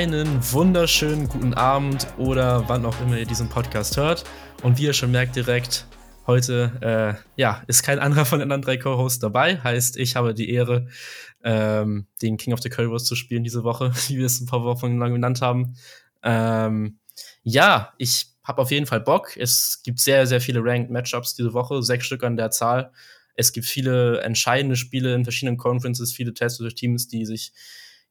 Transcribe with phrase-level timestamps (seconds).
[0.00, 4.24] Einen wunderschönen guten Abend oder wann auch immer ihr diesen Podcast hört.
[4.62, 5.84] Und wie ihr schon merkt direkt,
[6.26, 9.58] heute äh, ja, ist kein anderer von den anderen drei Co-Hosts dabei.
[9.58, 10.86] Heißt, ich habe die Ehre,
[11.44, 14.64] ähm, den King of the Currywurst zu spielen diese Woche, wie wir es ein paar
[14.64, 15.76] Wochen lang genannt haben.
[16.22, 16.98] Ähm,
[17.42, 19.36] ja, ich habe auf jeden Fall Bock.
[19.36, 22.90] Es gibt sehr, sehr viele Ranked Matchups diese Woche, sechs Stück an der Zahl.
[23.34, 27.52] Es gibt viele entscheidende Spiele in verschiedenen Conferences, viele Tests durch Teams, die sich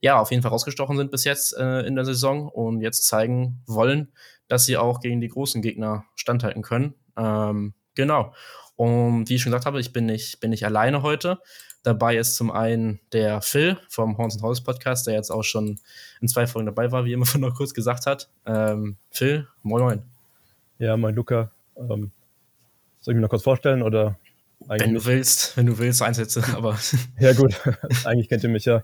[0.01, 3.61] ja auf jeden Fall rausgestochen sind bis jetzt äh, in der Saison und jetzt zeigen
[3.65, 4.11] wollen,
[4.47, 6.95] dass sie auch gegen die großen Gegner standhalten können.
[7.17, 8.33] Ähm, genau.
[8.75, 11.39] Und wie ich schon gesagt habe, ich bin nicht, bin nicht alleine heute.
[11.83, 15.79] Dabei ist zum einen der Phil vom Horns and House Podcast, der jetzt auch schon
[16.21, 18.29] in zwei Folgen dabei war, wie immer von noch kurz gesagt hat.
[18.45, 20.01] Ähm, Phil, moin moin.
[20.77, 21.51] Ja, mein Luca.
[21.77, 22.11] Ähm,
[22.99, 24.17] soll ich mich noch kurz vorstellen oder?
[24.67, 26.77] Wenn du willst, wenn du willst, Einsätze, aber.
[27.19, 27.59] ja, gut.
[28.05, 28.83] eigentlich kennt ihr mich ja.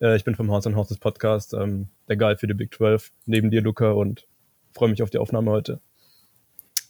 [0.00, 3.12] Äh, ich bin vom Horns and Horses Podcast, ähm, der Guide für die Big 12.
[3.26, 4.26] Neben dir, Luca, und
[4.72, 5.80] freue mich auf die Aufnahme heute.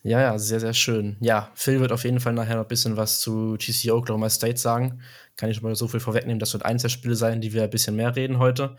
[0.02, 1.18] Ja, ja, sehr, sehr schön.
[1.20, 4.56] Ja, Phil wird auf jeden Fall nachher noch ein bisschen was zu GCO Oklahoma State
[4.56, 5.02] sagen.
[5.36, 6.38] Kann ich schon mal so viel vorwegnehmen.
[6.38, 8.76] Das wird eins der Spiele sein, die wir ein bisschen mehr reden heute.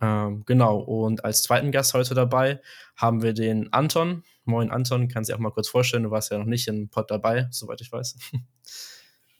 [0.00, 2.60] Ähm, genau, und als zweiten Gast heute dabei
[2.96, 4.24] haben wir den Anton.
[4.44, 6.88] Moin Anton, kannst du dir auch mal kurz vorstellen, du warst ja noch nicht im
[6.88, 8.16] Pod dabei, soweit ich weiß.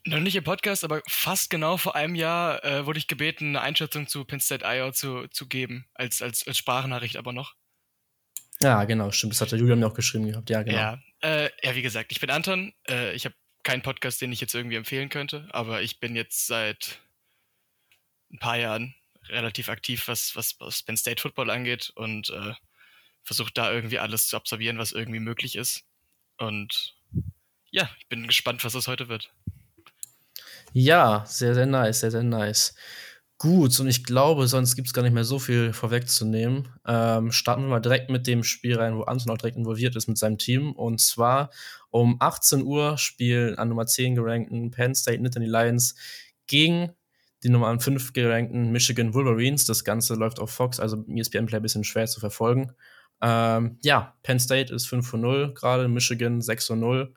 [0.06, 3.60] Noch nicht im Podcast, aber fast genau vor einem Jahr äh, wurde ich gebeten, eine
[3.60, 7.56] Einschätzung zu Penn State IO zu, zu geben, als, als, als Sprachnachricht aber noch.
[8.62, 9.32] Ja, genau, stimmt.
[9.32, 10.48] Das hat der Julian mir auch geschrieben gehabt.
[10.48, 10.78] Ja, genau.
[10.78, 12.72] Ja, äh, ja wie gesagt, ich bin Anton.
[12.88, 16.46] Äh, ich habe keinen Podcast, den ich jetzt irgendwie empfehlen könnte, aber ich bin jetzt
[16.46, 17.00] seit
[18.32, 18.94] ein paar Jahren
[19.28, 22.54] relativ aktiv, was, was, was Penn State Football angeht und äh,
[23.24, 25.84] versuche da irgendwie alles zu observieren, was irgendwie möglich ist.
[26.38, 26.94] Und
[27.70, 29.32] ja, ich bin gespannt, was das heute wird.
[30.78, 32.74] Ja, sehr, sehr nice, sehr, sehr nice.
[33.38, 36.68] Gut, und ich glaube, sonst gibt es gar nicht mehr so viel vorwegzunehmen.
[36.86, 40.06] Ähm, starten wir mal direkt mit dem Spiel rein, wo Anton auch direkt involviert ist
[40.06, 40.72] mit seinem Team.
[40.72, 41.48] Und zwar
[41.88, 45.94] um 18 Uhr spielen an Nummer 10 gerankten Penn State Nittany Lions
[46.46, 46.92] gegen
[47.42, 49.64] die Nummer 5 gerankten Michigan Wolverines.
[49.64, 52.72] Das Ganze läuft auf Fox, also ESPN Play ein bisschen schwer zu verfolgen.
[53.22, 57.14] Ähm, ja, Penn State ist 5 von 0 gerade, Michigan 6 von 0.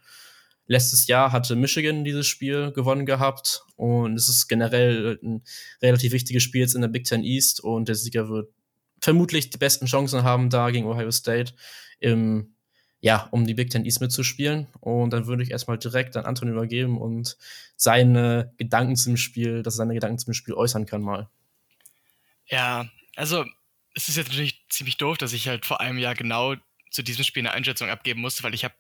[0.72, 5.42] Letztes Jahr hatte Michigan dieses Spiel gewonnen gehabt und es ist generell ein
[5.82, 8.54] relativ wichtiges Spiel jetzt in der Big Ten East und der Sieger wird
[9.02, 11.56] vermutlich die besten Chancen haben, da gegen Ohio State
[11.98, 12.54] im,
[13.00, 14.68] ja, um die Big Ten East mitzuspielen.
[14.80, 17.36] Und dann würde ich erstmal direkt an Anton übergeben und
[17.76, 21.32] seine Gedanken zum Spiel, dass er seine Gedanken zum Spiel äußern kann mal.
[22.46, 23.44] Ja, also
[23.96, 26.54] es ist jetzt natürlich ziemlich doof, dass ich halt vor einem Jahr genau
[26.92, 28.76] zu diesem Spiel eine Einschätzung abgeben musste, weil ich habe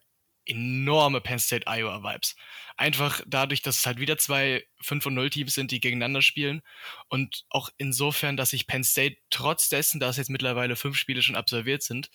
[0.49, 2.35] enorme Penn State Iowa Vibes.
[2.77, 6.61] Einfach dadurch, dass es halt wieder zwei 5 und 0 Teams sind, die gegeneinander spielen
[7.07, 11.35] und auch insofern, dass ich Penn State trotz dessen, dass jetzt mittlerweile fünf Spiele schon
[11.35, 12.09] absolviert sind,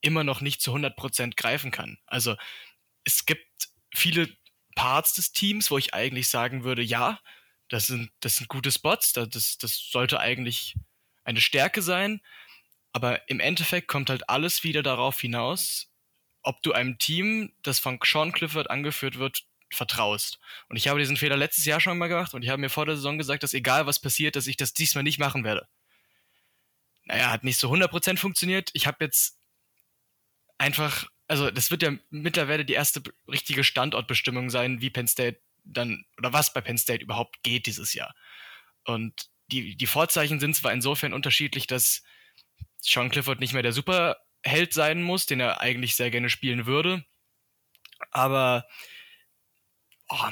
[0.00, 1.98] immer noch nicht zu 100% greifen kann.
[2.06, 2.36] Also
[3.04, 3.46] es gibt
[3.94, 4.28] viele
[4.74, 7.20] Parts des Teams, wo ich eigentlich sagen würde, ja,
[7.68, 10.74] das sind, das sind gute Spots, das, das sollte eigentlich
[11.24, 12.20] eine Stärke sein,
[12.92, 15.89] aber im Endeffekt kommt halt alles wieder darauf hinaus,
[16.42, 20.38] ob du einem Team, das von Sean Clifford angeführt wird, vertraust.
[20.68, 22.86] Und ich habe diesen Fehler letztes Jahr schon mal gemacht und ich habe mir vor
[22.86, 25.68] der Saison gesagt, dass egal was passiert, dass ich das diesmal nicht machen werde.
[27.04, 28.70] Naja, hat nicht so 100% funktioniert.
[28.72, 29.38] Ich habe jetzt
[30.58, 36.04] einfach, also das wird ja mittlerweile die erste richtige Standortbestimmung sein, wie Penn State dann,
[36.18, 38.14] oder was bei Penn State überhaupt geht dieses Jahr.
[38.84, 42.02] Und die, die Vorzeichen sind zwar insofern unterschiedlich, dass
[42.78, 46.66] Sean Clifford nicht mehr der super Held sein muss, den er eigentlich sehr gerne spielen
[46.66, 47.04] würde.
[48.10, 48.66] Aber
[50.08, 50.30] oh,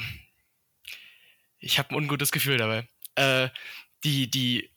[1.59, 2.87] ich habe ein ungutes Gefühl dabei.
[3.15, 3.49] Äh,
[4.03, 4.69] die, die,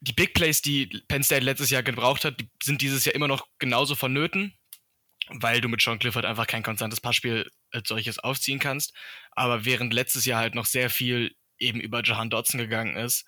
[0.00, 3.28] die Big Plays, die Penn State letztes Jahr gebraucht hat, die sind dieses Jahr immer
[3.28, 4.54] noch genauso vonnöten,
[5.28, 8.94] weil du mit Sean Clifford einfach kein konstantes Passspiel als solches aufziehen kannst.
[9.32, 13.24] Aber während letztes Jahr halt noch sehr viel eben über Jahan Dodson gegangen ist,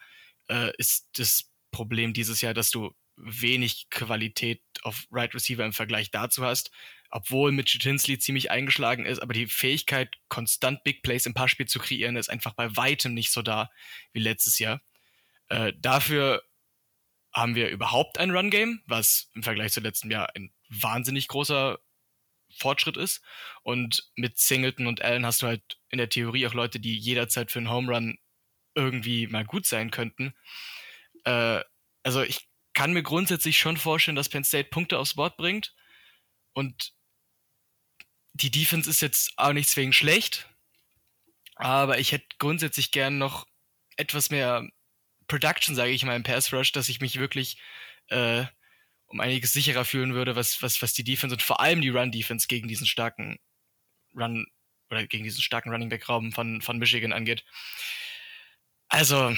[0.48, 6.10] äh, ist das Problem dieses Jahr, dass du wenig Qualität auf Right Receiver im Vergleich
[6.10, 6.70] dazu hast,
[7.10, 11.78] obwohl Mitchell Tinsley ziemlich eingeschlagen ist, aber die Fähigkeit, konstant Big Plays im Passspiel zu
[11.78, 13.70] kreieren, ist einfach bei weitem nicht so da
[14.12, 14.80] wie letztes Jahr.
[15.48, 16.42] Äh, dafür
[17.32, 21.78] haben wir überhaupt ein Run-Game, was im Vergleich zu letztem Jahr ein wahnsinnig großer
[22.56, 23.22] Fortschritt ist.
[23.62, 27.50] Und mit Singleton und Allen hast du halt in der Theorie auch Leute, die jederzeit
[27.50, 28.18] für einen Home Run
[28.74, 30.34] irgendwie mal gut sein könnten.
[31.24, 31.60] Äh,
[32.02, 35.74] also ich kann mir grundsätzlich schon vorstellen, dass Penn State Punkte aufs Board bringt.
[36.52, 36.92] Und
[38.34, 40.46] die Defense ist jetzt auch nicht zwingend schlecht.
[41.54, 43.46] Aber ich hätte grundsätzlich gern noch
[43.96, 44.68] etwas mehr
[45.26, 47.58] Production, sage ich mal, im Pass Rush, dass ich mich wirklich
[48.08, 48.44] äh,
[49.06, 52.46] um einiges sicherer fühlen würde, was, was, was die Defense und vor allem die Run-Defense
[52.46, 53.38] gegen diesen starken
[54.14, 54.46] Run
[54.90, 57.42] oder gegen diesen starken Running Back Raum von, von Michigan angeht.
[58.88, 59.34] Also,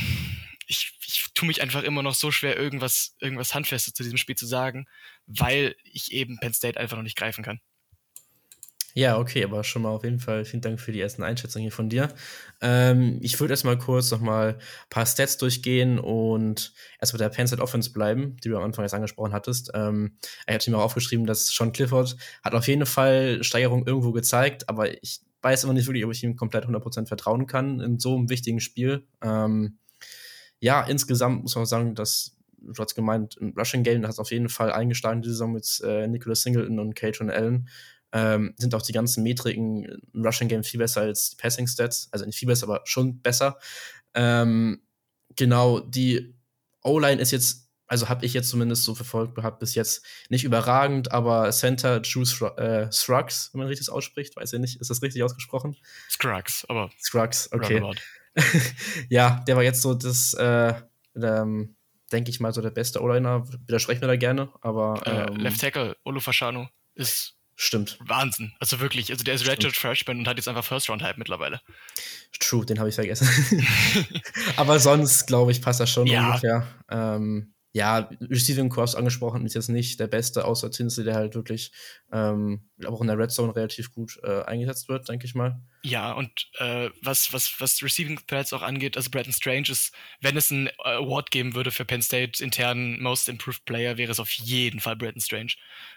[0.68, 4.36] ich, ich tue mich einfach immer noch so schwer, irgendwas, irgendwas Handfestes zu diesem Spiel
[4.36, 4.86] zu sagen,
[5.26, 7.60] weil ich eben Penn State einfach noch nicht greifen kann.
[8.94, 11.72] Ja, okay, aber schon mal auf jeden Fall vielen Dank für die ersten Einschätzungen hier
[11.72, 12.08] von dir.
[12.60, 17.46] Ähm, ich würde erstmal kurz nochmal ein paar Stats durchgehen und erst mit der Penn
[17.46, 19.70] State Offense bleiben, die du am Anfang jetzt angesprochen hattest.
[19.72, 24.12] Ähm, ich hatte mir auch aufgeschrieben, dass Sean Clifford hat auf jeden Fall Steigerung irgendwo
[24.12, 27.98] gezeigt, aber ich weiß immer nicht wirklich, ob ich ihm komplett 100% vertrauen kann in
[28.00, 29.06] so einem wichtigen Spiel.
[29.22, 29.78] Ähm,
[30.60, 34.48] ja, insgesamt muss man sagen, dass du hast gemeint, im Rushing Game hat auf jeden
[34.48, 37.68] Fall eingeschlagen, die Saison mit äh, Nicholas Singleton und Cajun Allen
[38.12, 42.08] ähm, sind auch die ganzen Metriken im Rushing Game viel besser als die Passing Stats.
[42.10, 43.58] Also nicht viel besser, aber schon besser.
[44.14, 44.82] Ähm,
[45.36, 46.34] genau, die
[46.82, 51.12] O-Line ist jetzt, also habe ich jetzt zumindest so verfolgt gehabt, bis jetzt nicht überragend,
[51.12, 55.22] aber Center Juice äh, Scruggs, wenn man richtig ausspricht, weiß ich nicht, ist das richtig
[55.22, 55.76] ausgesprochen?
[56.10, 56.90] Scruggs, aber.
[56.98, 57.82] Scruggs, okay.
[59.08, 60.74] ja, der war jetzt so das, äh,
[61.16, 61.76] ähm,
[62.12, 63.46] denke ich mal, so der beste O-Liner.
[63.66, 65.02] Widersprechen wir da gerne, aber.
[65.06, 67.98] Äh, ähm, Left Tackle, Olufashano, ist Stimmt.
[68.00, 68.52] Wahnsinn.
[68.60, 69.10] Also wirklich.
[69.10, 71.60] Also der ist Redshirt Freshman und hat jetzt einfach First Round Hype mittlerweile.
[72.38, 73.28] True, den habe ich vergessen.
[74.56, 76.28] Aber sonst, glaube ich, passt das schon ja.
[76.28, 76.68] ungefähr.
[76.88, 81.70] Ähm, ja, Receiving Cross angesprochen ist jetzt nicht der beste, außer Tinsley, der halt wirklich
[82.12, 85.62] ähm, auch in der Red Zone relativ gut äh, eingesetzt wird, denke ich mal.
[85.84, 90.36] Ja, und äh, was, was, was Receiving Threats auch angeht, also Bretton Strange ist, wenn
[90.36, 94.32] es einen Award geben würde für Penn State internen Most Improved Player, wäre es auf
[94.32, 95.52] jeden Fall Bretton Strange.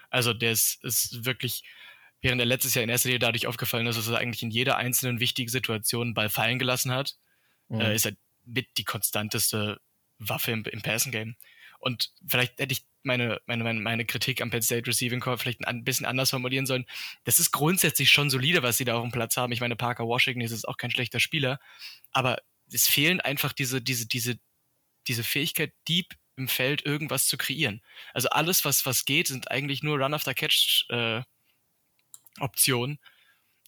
[0.08, 1.64] Also der ist, ist wirklich,
[2.20, 4.76] während er letztes Jahr in erster Linie dadurch aufgefallen ist, dass er eigentlich in jeder
[4.76, 7.16] einzelnen wichtigen Situation Ball fallen gelassen hat,
[7.68, 7.80] mhm.
[7.80, 8.12] äh, ist er
[8.44, 9.80] mit die konstanteste
[10.20, 11.34] Waffe im, im Passing Game.
[11.82, 15.66] Und vielleicht hätte ich meine, meine, meine, meine Kritik am Penn State Receiving Core vielleicht
[15.66, 16.86] ein bisschen anders formulieren sollen.
[17.24, 19.52] Das ist grundsätzlich schon solide, was sie da auf dem Platz haben.
[19.52, 21.58] Ich meine, Parker Washington ist auch kein schlechter Spieler,
[22.12, 22.38] aber
[22.72, 24.38] es fehlen einfach diese, diese, diese,
[25.08, 27.82] diese Fähigkeit, deep im Feld irgendwas zu kreieren.
[28.14, 32.96] Also alles, was, was geht, sind eigentlich nur Run-After-Catch-Optionen.
[32.96, 32.98] Äh,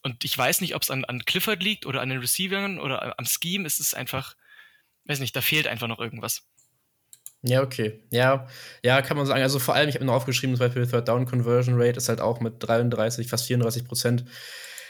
[0.03, 3.19] und ich weiß nicht, ob es an, an Clifford liegt oder an den Receivern oder
[3.19, 3.67] am Scheme.
[3.67, 4.37] Es ist einfach,
[5.05, 6.47] weiß nicht, da fehlt einfach noch irgendwas.
[7.47, 8.01] Ja, okay.
[8.11, 8.47] Ja,
[8.83, 9.43] ja, kann man sagen.
[9.43, 12.23] Also vor allem, ich habe noch aufgeschrieben, zum Beispiel Third Down Conversion Rate ist halt
[12.23, 14.25] auch mit 33, fast 34 Prozent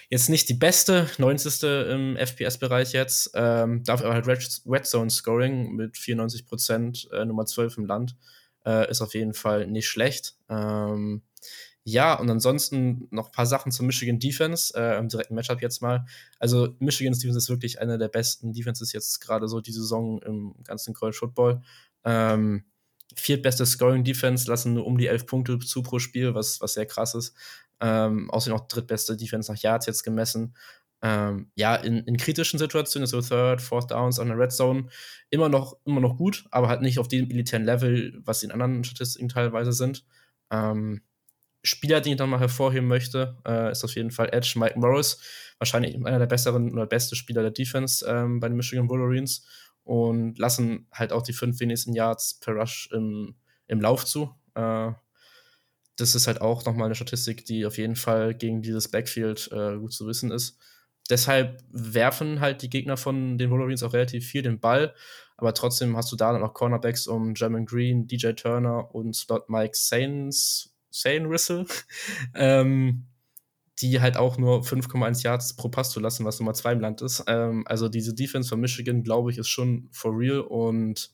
[0.08, 1.62] jetzt nicht die beste, 90.
[1.64, 3.32] im FPS-Bereich jetzt.
[3.34, 7.86] Ähm, dafür aber halt Red, Red Zone Scoring mit 94 Prozent, äh, Nummer 12 im
[7.86, 8.16] Land,
[8.64, 10.36] äh, ist auf jeden Fall nicht schlecht.
[10.48, 11.22] Ähm,
[11.82, 15.82] ja, und ansonsten noch ein paar Sachen zur Michigan Defense, äh, im direkten Matchup jetzt
[15.82, 16.06] mal.
[16.38, 20.54] Also, Michigan's Defense ist wirklich eine der besten Defenses jetzt gerade so die Saison im
[20.64, 21.60] ganzen College Football.
[22.04, 22.64] Ähm,
[23.14, 26.86] viertbeste Scoring Defense lassen nur um die elf Punkte zu pro Spiel, was, was sehr
[26.86, 27.36] krass ist.
[27.80, 30.54] Ähm, außerdem auch drittbeste Defense nach Yards jetzt gemessen.
[31.02, 34.88] Ähm, ja, in, in, kritischen Situationen, so Third, Fourth Downs an der Red Zone,
[35.28, 38.52] immer noch, immer noch gut, aber halt nicht auf dem elitären Level, was sie in
[38.52, 40.06] anderen Statistiken teilweise sind.
[40.50, 41.02] Ähm,
[41.62, 45.18] Spieler, den ich dann mal hervorheben möchte, äh, ist auf jeden Fall Edge Mike Morris,
[45.58, 49.46] wahrscheinlich einer der besseren oder beste Spieler der Defense ähm, bei den Michigan Wolverines
[49.85, 53.37] und lassen halt auch die fünf wenigsten Yards per Rush im,
[53.67, 54.35] im Lauf zu.
[54.55, 54.93] Äh,
[55.97, 59.76] das ist halt auch nochmal eine Statistik, die auf jeden Fall gegen dieses Backfield äh,
[59.76, 60.59] gut zu wissen ist.
[61.11, 64.95] Deshalb werfen halt die Gegner von den Wolverines auch relativ viel den Ball,
[65.37, 69.50] aber trotzdem hast du da dann auch Cornerbacks um German Green, DJ Turner und Slot
[69.50, 71.67] Mike Sains, Sane Whistle,
[72.35, 73.07] ähm,
[73.81, 77.02] die halt auch nur 5,1 Yards pro Pass zu lassen, was Nummer 2 im Land
[77.02, 77.25] ist.
[77.26, 81.11] Ähm, also diese Defense von Michigan, glaube ich, ist schon for real und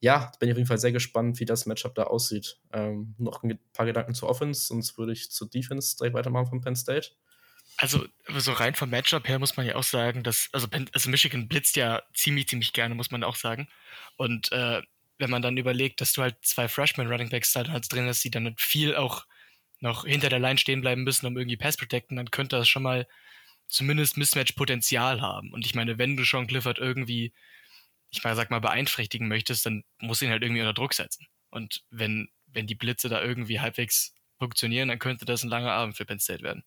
[0.00, 2.60] ja, bin ich auf jeden Fall sehr gespannt, wie das Matchup da aussieht.
[2.72, 6.60] Ähm, noch ein paar Gedanken zur Offense, sonst würde ich zur Defense direkt weitermachen von
[6.60, 7.10] Penn State.
[7.76, 8.04] Also,
[8.38, 11.48] so rein vom Matchup her muss man ja auch sagen, dass, also, Penn, also Michigan
[11.48, 13.68] blitzt ja ziemlich, ziemlich gerne, muss man auch sagen.
[14.16, 14.82] Und äh,
[15.18, 18.30] wenn man dann überlegt, dass du halt zwei Freshman Running Backs halt drin hast, die
[18.30, 19.26] dann viel auch
[19.80, 22.82] noch hinter der Line stehen bleiben müssen, um irgendwie Pass protecten, dann könnte das schon
[22.82, 23.06] mal
[23.66, 25.52] zumindest Mismatch-Potenzial haben.
[25.52, 27.32] Und ich meine, wenn du schon Clifford irgendwie
[28.10, 31.26] ich mal sag mal, beeinträchtigen möchtest, dann musst du ihn halt irgendwie unter Druck setzen.
[31.50, 35.96] Und wenn, wenn die Blitze da irgendwie halbwegs funktionieren, dann könnte das ein langer Abend
[35.96, 36.64] für Penn State werden.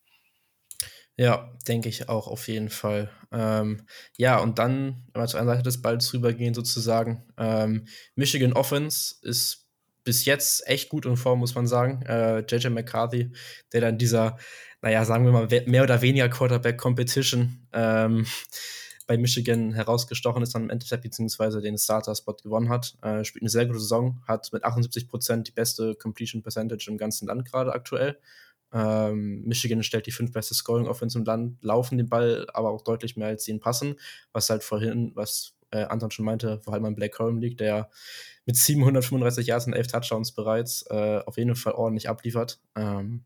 [1.17, 3.11] Ja, denke ich auch auf jeden Fall.
[3.31, 3.85] Ähm,
[4.17, 9.15] ja, und dann, wenn wir zur anderen Seite des Balls rübergehen, sozusagen, ähm, Michigan Offense
[9.21, 9.60] ist
[10.03, 12.01] bis jetzt echt gut in Form, muss man sagen.
[12.03, 13.31] Äh, JJ McCarthy,
[13.73, 14.37] der dann dieser,
[14.81, 18.25] naja, sagen wir mal, mehr oder weniger Quarterback-Competition ähm,
[19.07, 22.95] bei Michigan herausgestochen ist dann im Endeffekt, beziehungsweise den Starter-Spot gewonnen hat.
[23.01, 27.27] Äh, spielt eine sehr gute Saison, hat mit 78% die beste Completion Percentage im ganzen
[27.27, 28.17] Land gerade aktuell.
[28.73, 32.83] Ähm, Michigan stellt die fünf beste Scoring Offense im Land, laufen den Ball aber auch
[32.83, 33.95] deutlich mehr als sie ihn passen,
[34.31, 37.89] was halt vorhin, was äh, Anton schon meinte, vor allem an Black Corum liegt, der
[38.45, 42.59] mit 735 Yards und 11 Touchdowns bereits äh, auf jeden Fall ordentlich abliefert.
[42.75, 43.23] Ähm,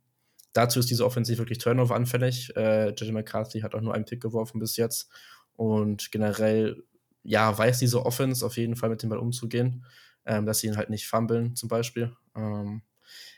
[0.53, 2.55] dazu ist diese Offensive wirklich Turnover-anfällig.
[2.55, 5.09] Äh, JJ McCarthy hat auch nur einen Pick geworfen bis jetzt
[5.53, 6.83] und generell,
[7.23, 9.85] ja, weiß diese Offense auf jeden Fall mit dem Ball umzugehen,
[10.25, 12.15] ähm, dass sie ihn halt nicht fummeln zum Beispiel.
[12.35, 12.81] Ähm,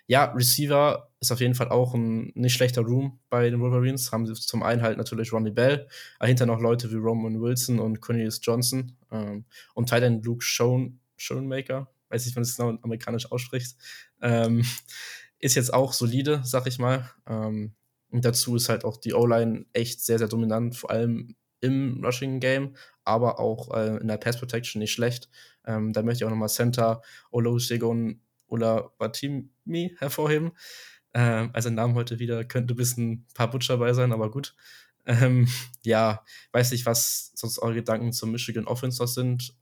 [0.08, 4.12] ja, Receiver ist auf jeden Fall auch ein nicht schlechter Room bei den Wolverines.
[4.12, 5.88] Haben sie zum einen halt natürlich Ronnie Bell,
[6.20, 11.92] dahinter noch Leute wie Roman Wilson und Cornelius Johnson ähm, und Titan Luke Schoen, Schoenmaker,
[12.10, 13.76] weiß nicht, wie man das genau amerikanisch ausspricht,
[14.22, 14.64] ähm,
[15.40, 17.10] ist jetzt auch solide, sag ich mal.
[17.28, 17.74] Ähm,
[18.10, 22.40] und dazu ist halt auch die O-Line echt sehr, sehr dominant, vor allem im Rushing
[22.40, 25.30] Game, aber auch äh, in der Pass Protection nicht schlecht.
[25.66, 30.52] Ähm, da möchte ich auch nochmal Center Olusegun Ola Batimi hervorheben.
[31.14, 34.56] Ähm, also Namen heute wieder könnte ein bisschen ein paar Butcher bei sein, aber gut.
[35.06, 35.48] Ähm,
[35.84, 39.56] ja, weiß nicht, was sonst eure Gedanken zum Michigan Offense sind.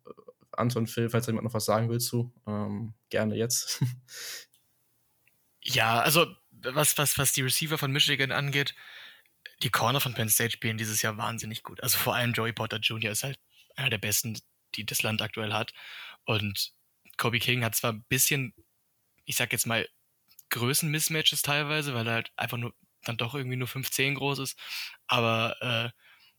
[0.51, 3.83] Anton, Phil, falls jemand noch was sagen will zu, ähm, gerne jetzt.
[5.61, 8.73] ja, also was, was, was die Receiver von Michigan angeht,
[9.63, 11.81] die Corner von Penn State spielen dieses Jahr wahnsinnig gut.
[11.81, 13.11] Also vor allem Joey Potter Jr.
[13.11, 13.39] ist halt
[13.75, 14.39] einer der besten,
[14.75, 15.73] die das Land aktuell hat.
[16.25, 16.73] Und
[17.17, 18.53] Kobe King hat zwar ein bisschen
[19.25, 19.87] ich sag jetzt mal,
[20.49, 24.57] Größenmismatches teilweise, weil er halt einfach nur dann doch irgendwie nur 15 groß ist.
[25.07, 25.89] Aber äh,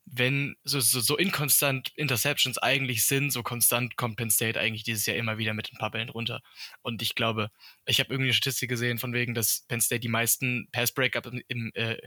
[0.06, 5.04] wenn so, so, so inkonstant Interceptions eigentlich sind, so konstant kommt Penn State eigentlich dieses
[5.06, 6.42] Jahr immer wieder mit ein paar Bällen runter.
[6.82, 7.50] Und ich glaube,
[7.86, 11.26] ich habe irgendwie eine Statistik gesehen von wegen, dass Penn State die meisten Pass Breakup
[11.26, 11.98] im, im, äh,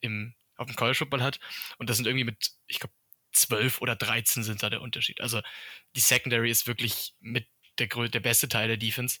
[0.00, 1.38] im, auf dem College Football hat.
[1.78, 2.94] Und das sind irgendwie mit, ich glaube,
[3.32, 5.20] 12 oder 13 sind da der Unterschied.
[5.20, 5.40] Also
[5.94, 7.46] die Secondary ist wirklich mit
[7.78, 9.20] der, der beste Teil der Defense.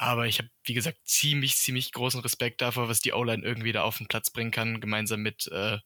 [0.00, 3.82] Aber ich habe, wie gesagt, ziemlich, ziemlich großen Respekt davor, was die O-Line irgendwie da
[3.82, 5.76] auf den Platz bringen kann, gemeinsam mit, äh,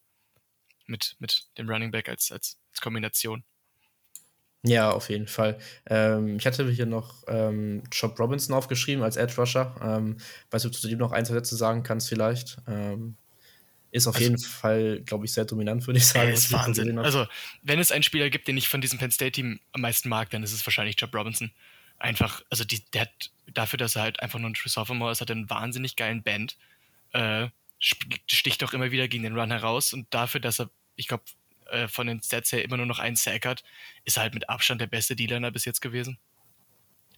[0.86, 3.42] mit, mit dem Running Back als, als, als Kombination.
[4.62, 5.58] Ja, auf jeden Fall.
[5.86, 9.74] Ähm, ich hatte hier noch ähm, Job Robinson aufgeschrieben als Edge Rusher.
[9.82, 10.18] Ähm,
[10.52, 12.58] weiß nicht, ob du dem noch ein, zwei Sätze sagen kannst, vielleicht.
[12.68, 13.16] Ähm,
[13.90, 16.30] ist auf also, jeden Fall, glaube ich, sehr dominant, würde ich sagen.
[16.30, 17.00] Ist Wahnsinn.
[17.00, 17.26] Also,
[17.62, 20.44] wenn es einen Spieler gibt, den ich von diesem Penn State-Team am meisten mag, dann
[20.44, 21.50] ist es wahrscheinlich Job Robinson
[21.98, 25.20] einfach, also die, der hat dafür, dass er halt einfach nur ein True Sophomore ist,
[25.20, 26.56] hat er einen wahnsinnig geilen Band.
[27.12, 27.48] Äh,
[27.78, 31.24] sticht auch immer wieder gegen den Run heraus und dafür, dass er, ich glaube,
[31.66, 33.64] äh, von den Stats her immer nur noch einen Sack hat,
[34.04, 36.18] ist er halt mit Abstand der beste D-Liner bis jetzt gewesen.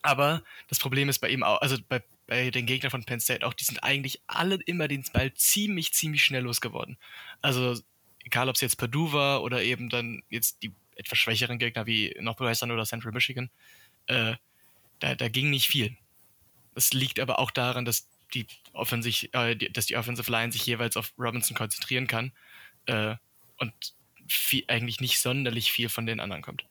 [0.02, 3.46] Aber das Problem ist bei ihm auch, also bei, bei den Gegnern von Penn State
[3.46, 6.96] auch, die sind eigentlich alle immer den Ball ziemlich, ziemlich schnell losgeworden.
[7.42, 7.80] Also
[8.24, 12.14] egal, ob es jetzt Purdue war oder eben dann jetzt die etwas schwächeren Gegner wie
[12.20, 13.50] Northwestern oder Central Michigan,
[14.06, 14.34] äh,
[15.00, 15.96] da, da ging nicht viel.
[16.74, 20.96] Das liegt aber auch daran, dass die, Offensiv, äh, dass die Offensive Line sich jeweils
[20.96, 22.32] auf Robinson konzentrieren kann
[22.86, 23.14] äh,
[23.58, 23.72] und
[24.28, 26.64] viel, eigentlich nicht sonderlich viel von den anderen kommt.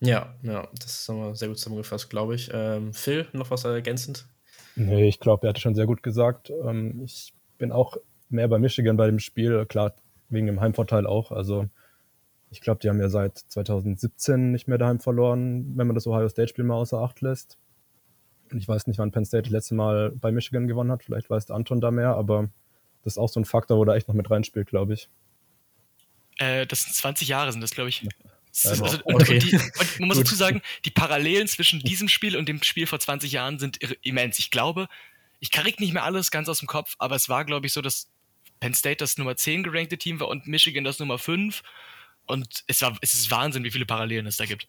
[0.00, 2.50] Ja, ja, das ist nochmal sehr gut zusammengefasst, glaube ich.
[2.52, 4.26] Ähm, Phil, noch was ergänzend?
[4.76, 6.50] Nee, ich glaube, er hatte schon sehr gut gesagt.
[6.50, 7.96] Ähm, ich bin auch
[8.28, 9.94] mehr bei Michigan bei dem Spiel, klar,
[10.28, 11.30] wegen dem Heimvorteil auch.
[11.30, 11.68] Also
[12.54, 16.28] ich glaube, die haben ja seit 2017 nicht mehr daheim verloren, wenn man das Ohio
[16.28, 17.58] State-Spiel mal außer Acht lässt.
[18.52, 21.02] Und ich weiß nicht, wann Penn State das letzte Mal bei Michigan gewonnen hat.
[21.02, 22.48] Vielleicht weiß der Anton da mehr, aber
[23.02, 25.08] das ist auch so ein Faktor, wo da echt noch mit reinspielt, glaube ich.
[26.36, 28.06] Äh, das sind 20 Jahre, sind das, glaube ich.
[28.52, 29.34] Ist, also, okay.
[29.34, 32.86] und, die, und man muss dazu sagen, die Parallelen zwischen diesem Spiel und dem Spiel
[32.86, 34.38] vor 20 Jahren sind immens.
[34.38, 34.86] Ich glaube,
[35.40, 37.80] ich kriege nicht mehr alles ganz aus dem Kopf, aber es war, glaube ich, so,
[37.80, 38.08] dass
[38.60, 41.62] Penn State das Nummer 10 gerankte Team war und Michigan das Nummer 5
[42.26, 44.66] und es, war, es ist Wahnsinn, wie viele Parallelen es da gibt.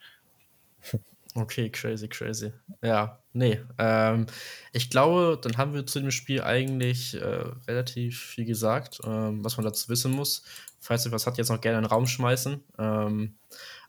[1.37, 2.53] Okay, crazy, crazy.
[2.81, 3.59] Ja, nee.
[3.77, 4.25] Ähm,
[4.71, 9.57] ich glaube, dann haben wir zu dem Spiel eigentlich äh, relativ viel gesagt, ähm, was
[9.57, 10.43] man dazu wissen muss.
[10.79, 12.63] Falls ihr was habt, jetzt noch gerne in den Raum schmeißen.
[12.79, 13.35] Ähm,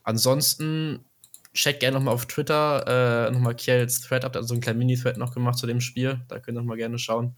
[0.03, 1.05] ansonsten
[1.53, 4.37] checkt gerne nochmal auf Twitter äh, nochmal Kiels Thread ab.
[4.41, 6.19] So einen kleinen Mini-Thread noch gemacht zu dem Spiel.
[6.27, 7.35] Da könnt ihr nochmal gerne schauen.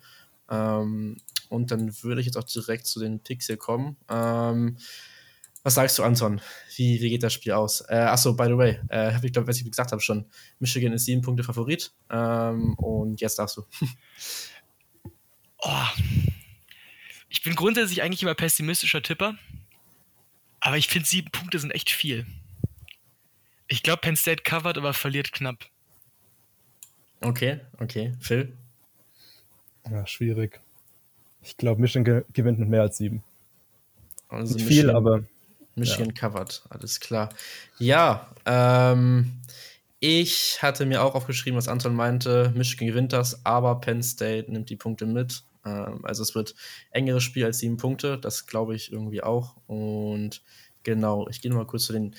[0.50, 1.18] Ähm,
[1.50, 3.96] und dann würde ich jetzt auch direkt zu den hier kommen.
[4.10, 4.78] Ähm,
[5.64, 6.42] was sagst du, Anton?
[6.76, 7.82] Wie, wie geht das Spiel aus?
[7.90, 10.26] Äh, achso, by the way, äh, ich glaube, was ich gesagt habe schon,
[10.60, 11.92] Michigan ist sieben Punkte Favorit.
[12.10, 13.66] Ähm, und jetzt darfst du.
[15.60, 15.88] oh.
[17.28, 19.36] Ich bin grundsätzlich eigentlich immer pessimistischer Tipper.
[20.62, 22.26] Aber ich finde, sieben Punkte sind echt viel.
[23.68, 25.66] Ich glaube, Penn State covert, aber verliert knapp.
[27.22, 28.14] Okay, okay.
[28.20, 28.58] Phil?
[29.90, 30.60] Ja, schwierig.
[31.42, 33.24] Ich glaube, Michigan gewinnt mit mehr als sieben.
[34.30, 35.24] Also Nicht viel, aber
[35.80, 36.14] Michigan ja.
[36.14, 37.30] covered, alles klar.
[37.78, 39.40] Ja, ähm,
[40.00, 42.54] ich hatte mir auch aufgeschrieben, was Anton meinte.
[42.56, 45.44] Michigan gewinnt das, aber Penn State nimmt die Punkte mit.
[45.66, 46.56] Ähm, also es wird
[46.92, 49.56] engeres Spiel als sieben Punkte, das glaube ich irgendwie auch.
[49.68, 50.42] Und
[50.84, 52.16] genau, ich gehe mal kurz zu den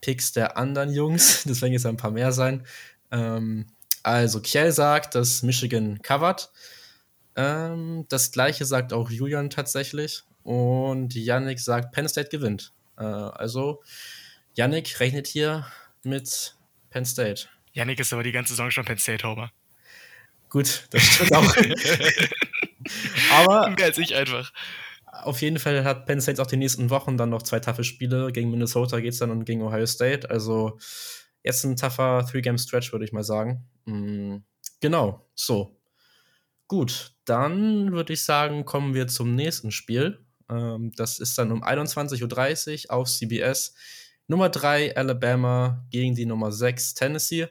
[0.00, 1.44] Picks der anderen Jungs.
[1.46, 2.66] Das werden jetzt ein paar mehr sein.
[3.10, 3.66] Ähm,
[4.02, 6.50] also Kiel sagt, dass Michigan covert.
[7.36, 10.24] Ähm, das gleiche sagt auch Julian tatsächlich.
[10.44, 12.72] Und Yannick sagt, Penn State gewinnt.
[12.96, 13.82] Äh, also
[14.54, 15.66] Yannick rechnet hier
[16.02, 16.56] mit
[16.90, 17.48] Penn State.
[17.72, 19.50] Yannick ist aber die ganze Saison schon Penn State Homer.
[20.48, 21.56] Gut, das stimmt auch.
[23.32, 24.52] aber als ich einfach.
[25.06, 28.32] Auf jeden Fall hat Penn State auch die nächsten Wochen dann noch zwei taffe Spiele.
[28.32, 30.28] Gegen Minnesota geht es dann und gegen Ohio State.
[30.28, 30.78] Also
[31.42, 33.66] jetzt ein tougher Three-Game-Stretch, würde ich mal sagen.
[33.84, 34.44] Mhm.
[34.80, 35.78] Genau, so.
[36.66, 40.24] Gut, dann würde ich sagen, kommen wir zum nächsten Spiel.
[40.52, 43.74] Ähm, das ist dann um 21.30 Uhr auf CBS.
[44.28, 47.48] Nummer 3 Alabama gegen die Nummer 6 Tennessee.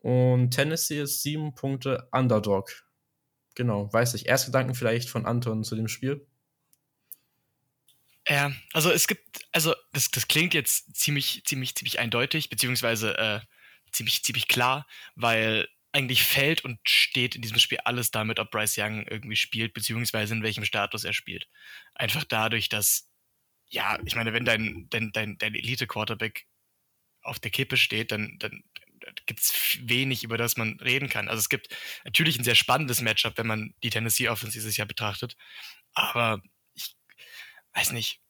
[0.00, 2.84] Und Tennessee ist sieben Punkte Underdog.
[3.54, 4.26] Genau, weiß ich.
[4.26, 6.26] Erst Gedanken vielleicht von Anton zu dem Spiel.
[8.28, 13.40] Ja, also es gibt, also das, das klingt jetzt ziemlich, ziemlich, ziemlich eindeutig, beziehungsweise äh,
[13.92, 18.78] ziemlich, ziemlich klar, weil eigentlich fällt und steht in diesem Spiel alles damit, ob Bryce
[18.78, 21.48] Young irgendwie spielt, beziehungsweise in welchem Status er spielt.
[21.94, 23.08] Einfach dadurch, dass,
[23.68, 26.46] ja, ich meine, wenn dein, dein, dein, dein Elite-Quarterback
[27.22, 28.64] auf der Kippe steht, dann, dann,
[29.26, 31.28] gibt es wenig, über das man reden kann.
[31.28, 31.68] Also es gibt
[32.04, 35.36] natürlich ein sehr spannendes Matchup, wenn man die Tennessee Offense dieses Jahr betrachtet,
[35.92, 36.96] aber ich
[37.74, 38.20] weiß nicht,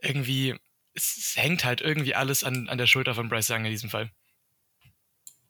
[0.00, 0.56] irgendwie,
[0.92, 3.90] es, es hängt halt irgendwie alles an, an der Schulter von Bryce Young in diesem
[3.90, 4.10] Fall.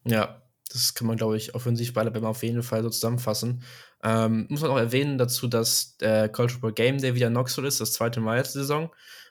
[0.05, 3.63] Ja, das kann man, glaube ich, offensiv bei Alabama auf jeden Fall so zusammenfassen.
[4.03, 7.81] Ähm, muss man auch erwähnen dazu, dass der Football Game Day wieder in Knoxville ist,
[7.81, 8.91] das zweite Mal letzte Saison,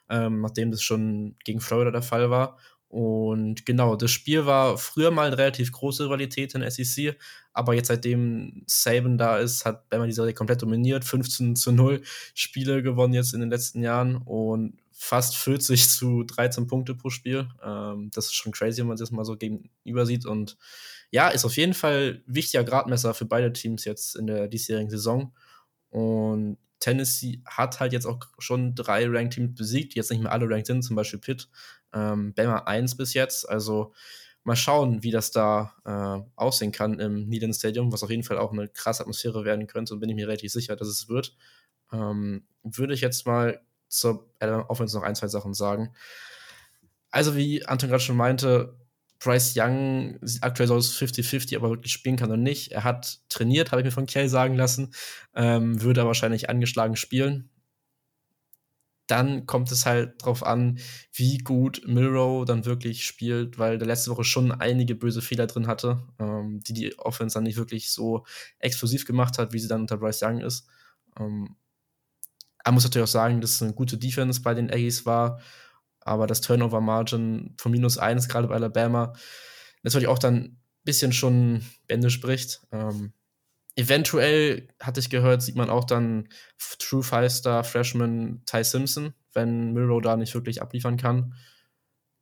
[0.09, 2.57] ähm, nachdem das schon gegen Florida der Fall war.
[2.91, 7.17] Und genau, das Spiel war früher mal eine relativ große Rivalität in SEC,
[7.53, 12.01] aber jetzt seitdem Saban da ist, hat Bama die Serie komplett dominiert, 15 zu 0
[12.33, 17.47] Spiele gewonnen jetzt in den letzten Jahren und fast 40 zu 13 Punkte pro Spiel.
[17.63, 20.57] Ähm, das ist schon crazy, wenn man das mal so gegenüber sieht und
[21.11, 25.33] ja, ist auf jeden Fall wichtiger Gradmesser für beide Teams jetzt in der diesjährigen Saison.
[25.89, 30.49] Und Tennessee hat halt jetzt auch schon drei Ranked-Teams besiegt, die jetzt nicht mehr alle
[30.49, 31.49] ranked sind, zum Beispiel Pitt.
[31.93, 33.47] Ähm, Bama 1 bis jetzt.
[33.47, 33.93] Also
[34.43, 38.37] mal schauen, wie das da äh, aussehen kann im Neyland Stadium, was auf jeden Fall
[38.37, 41.35] auch eine krasse Atmosphäre werden könnte und bin ich mir relativ sicher, dass es wird.
[41.91, 45.93] Ähm, würde ich jetzt mal zur Alabama Offense noch ein, zwei Sachen sagen.
[47.11, 48.79] Also, wie Anton gerade schon meinte,
[49.21, 52.71] Bryce Young aktuell so aus 50-50, aber wirklich spielen kann er nicht.
[52.71, 54.93] Er hat trainiert, habe ich mir von Kell sagen lassen,
[55.35, 57.49] ähm, würde er wahrscheinlich angeschlagen spielen.
[59.05, 60.79] Dann kommt es halt drauf an,
[61.13, 65.67] wie gut Milrow dann wirklich spielt, weil der letzte Woche schon einige böse Fehler drin
[65.67, 68.25] hatte, ähm, die die Offense dann nicht wirklich so
[68.57, 70.67] explosiv gemacht hat, wie sie dann unter Bryce Young ist.
[71.19, 71.57] Ähm,
[72.63, 75.39] er muss natürlich auch sagen, dass es eine gute Defense bei den Aggies war
[76.01, 79.13] aber das Turnover-Margin von minus 1, gerade bei Alabama,
[79.83, 82.61] natürlich auch dann ein bisschen schon Bände spricht.
[82.71, 83.13] Ähm,
[83.75, 86.27] eventuell, hatte ich gehört, sieht man auch dann
[86.79, 91.35] True Five-Star Freshman Ty Simpson, wenn Milrow da nicht wirklich abliefern kann.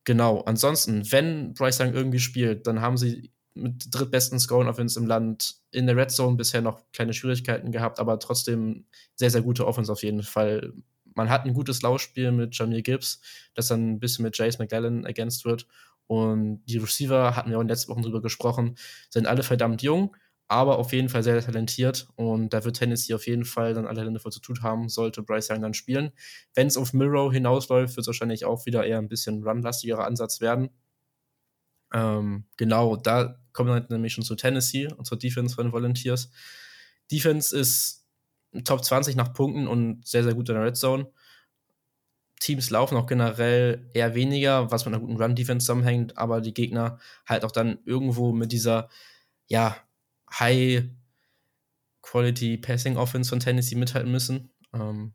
[0.06, 5.06] Genau, ansonsten, wenn Bryce Young irgendwie spielt, dann haben sie mit drittbesten Scoring Offense im
[5.06, 9.68] Land in der Red Zone bisher noch kleine Schwierigkeiten gehabt, aber trotzdem sehr, sehr gute
[9.68, 10.74] Offense auf jeden Fall
[11.20, 13.20] man hat ein gutes Laufspiel mit Jamir Gibbs,
[13.54, 15.68] das dann ein bisschen mit Jace McGallen ergänzt wird.
[16.08, 18.76] Und die Receiver, hatten wir auch in den letzten Wochen drüber gesprochen,
[19.10, 20.16] sind alle verdammt jung,
[20.48, 22.08] aber auf jeden Fall sehr, talentiert.
[22.16, 25.22] Und da wird Tennessee auf jeden Fall dann alle Hände voll zu tun haben, sollte
[25.22, 26.12] Bryce Young dann spielen.
[26.56, 30.40] Wenn es auf Miro hinausläuft, wird es wahrscheinlich auch wieder eher ein bisschen runlastigerer Ansatz
[30.40, 30.70] werden.
[31.94, 36.32] Ähm, genau, da kommen wir nämlich schon zu Tennessee und zur Defense von Volunteers.
[37.12, 37.99] Defense ist
[38.64, 41.12] Top 20 nach Punkten und sehr, sehr gut in der Red Zone.
[42.40, 46.98] Teams laufen auch generell eher weniger, was mit einer guten Run-Defense zusammenhängt, aber die Gegner
[47.26, 48.90] halt auch dann irgendwo mit dieser,
[49.48, 49.76] ja,
[50.32, 54.52] High-Quality-Passing-Offense von Tennessee mithalten müssen.
[54.74, 55.14] Ähm,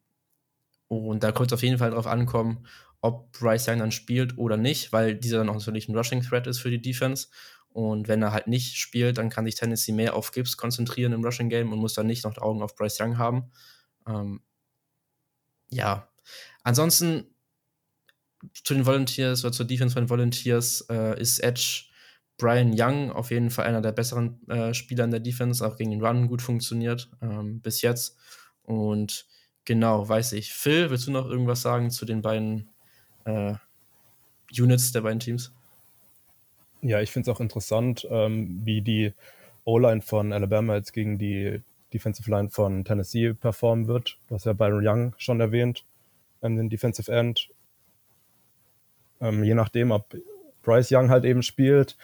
[0.89, 2.67] und da kommt es auf jeden Fall darauf ankommen,
[3.01, 6.61] ob Bryce Young dann spielt oder nicht, weil dieser dann auch natürlich ein Rushing-Threat ist
[6.61, 7.29] für die Defense.
[7.75, 11.25] Und wenn er halt nicht spielt, dann kann sich Tennessee mehr auf Gibbs konzentrieren im
[11.25, 13.51] Rushing Game und muss dann nicht noch Augen auf Bryce Young haben.
[14.07, 14.41] Ähm,
[15.71, 16.09] ja,
[16.63, 17.35] ansonsten
[18.63, 21.87] zu den Volunteers oder zur Defense von Volunteers äh, ist Edge
[22.39, 25.91] Brian Young auf jeden Fall einer der besseren äh, Spieler in der Defense, auch gegen
[25.91, 28.17] den Run gut funktioniert ähm, bis jetzt.
[28.63, 29.27] Und
[29.65, 30.53] genau, weiß ich.
[30.53, 32.71] Phil, willst du noch irgendwas sagen zu den beiden
[33.25, 33.55] äh,
[34.57, 35.53] Units der beiden Teams.
[36.85, 39.15] Ja, ich finde es auch interessant, ähm, wie die
[39.65, 41.63] O-Line von Alabama jetzt gegen die
[41.95, 44.19] Defensive Line von Tennessee performen wird.
[44.29, 45.87] Du hast ja Byron Young schon erwähnt,
[46.43, 47.49] ähm, den Defensive End.
[49.23, 50.15] Ähm, je nachdem, ob
[50.63, 51.97] Bryce Young halt eben spielt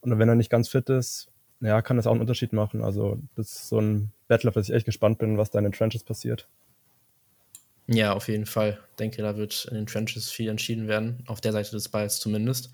[0.00, 2.82] und wenn er nicht ganz fit ist, ja, kann das auch einen Unterschied machen.
[2.82, 5.64] Also das ist so ein Battle, auf das ich echt gespannt bin, was da in
[5.64, 6.48] den Trenches passiert.
[7.86, 8.80] Ja, auf jeden Fall.
[8.90, 12.18] Ich denke, da wird in den Trenches viel entschieden werden, auf der Seite des Balls
[12.18, 12.72] zumindest.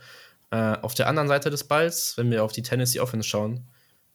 [0.50, 3.68] Äh, auf der anderen Seite des Balls, wenn wir auf die Tennessee Offense schauen,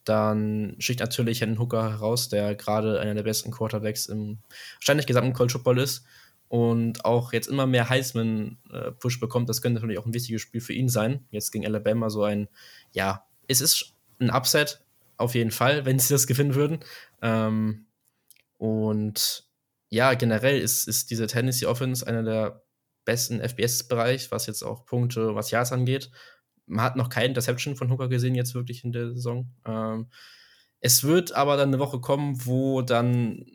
[0.03, 4.39] dann schickt natürlich Hendon Hooker heraus, der gerade einer der besten Quarterbacks im
[4.75, 6.05] wahrscheinlich gesamten College Football ist
[6.47, 9.49] und auch jetzt immer mehr Heisman-Push bekommt.
[9.49, 11.25] Das könnte natürlich auch ein wichtiges Spiel für ihn sein.
[11.31, 12.47] Jetzt gegen Alabama so ein,
[12.91, 14.81] ja, es ist ein Upset
[15.17, 16.79] auf jeden Fall, wenn sie das gewinnen würden.
[17.21, 17.85] Ähm,
[18.57, 19.45] und
[19.89, 22.64] ja, generell ist, ist diese Tennessee Offense einer der
[23.05, 26.11] besten FBS-Bereich, was jetzt auch Punkte, was Yards angeht
[26.67, 29.49] man hat noch keinen Interception von Hooker gesehen, jetzt wirklich in der Saison.
[29.65, 30.07] Ähm,
[30.79, 33.45] es wird aber dann eine Woche kommen, wo dann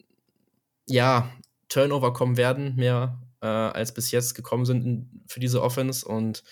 [0.87, 1.31] ja
[1.69, 6.43] Turnover kommen werden, mehr äh, als bis jetzt gekommen sind in, für diese Offense und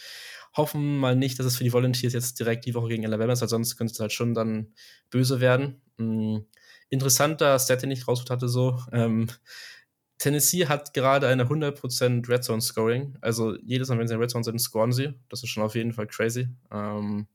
[0.56, 3.40] hoffen mal nicht, dass es für die Volunteers jetzt direkt die Woche gegen Alabama ist,
[3.40, 4.72] weil sonst könnte es halt schon dann
[5.10, 5.80] böse werden.
[5.96, 6.46] Mhm.
[6.90, 8.80] Interessanter Stat, den ich rausgeholt hatte, so.
[8.92, 9.28] Ähm,
[10.18, 13.16] Tennessee hat gerade eine 100% Red Zone Scoring.
[13.20, 15.14] Also jedes Mal, wenn sie in Red Zone sind, scoren sie.
[15.28, 16.48] Das ist schon auf jeden Fall crazy.
[16.72, 17.26] Ähm,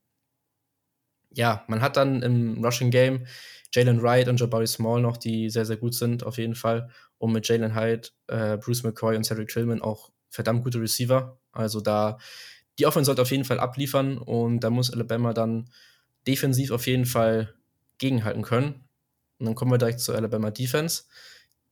[1.31, 3.25] ja, man hat dann im Rushing Game
[3.73, 6.89] Jalen Wright und Jabari Small noch, die sehr, sehr gut sind, auf jeden Fall.
[7.17, 11.39] Und mit Jalen Hyde, äh, Bruce McCoy und Cedric Tillman auch verdammt gute Receiver.
[11.51, 12.19] Also da,
[12.77, 15.69] die Offense sollte auf jeden Fall abliefern und da muss Alabama dann
[16.27, 17.53] defensiv auf jeden Fall
[17.97, 18.87] gegenhalten können.
[19.39, 21.03] Und dann kommen wir direkt zur Alabama Defense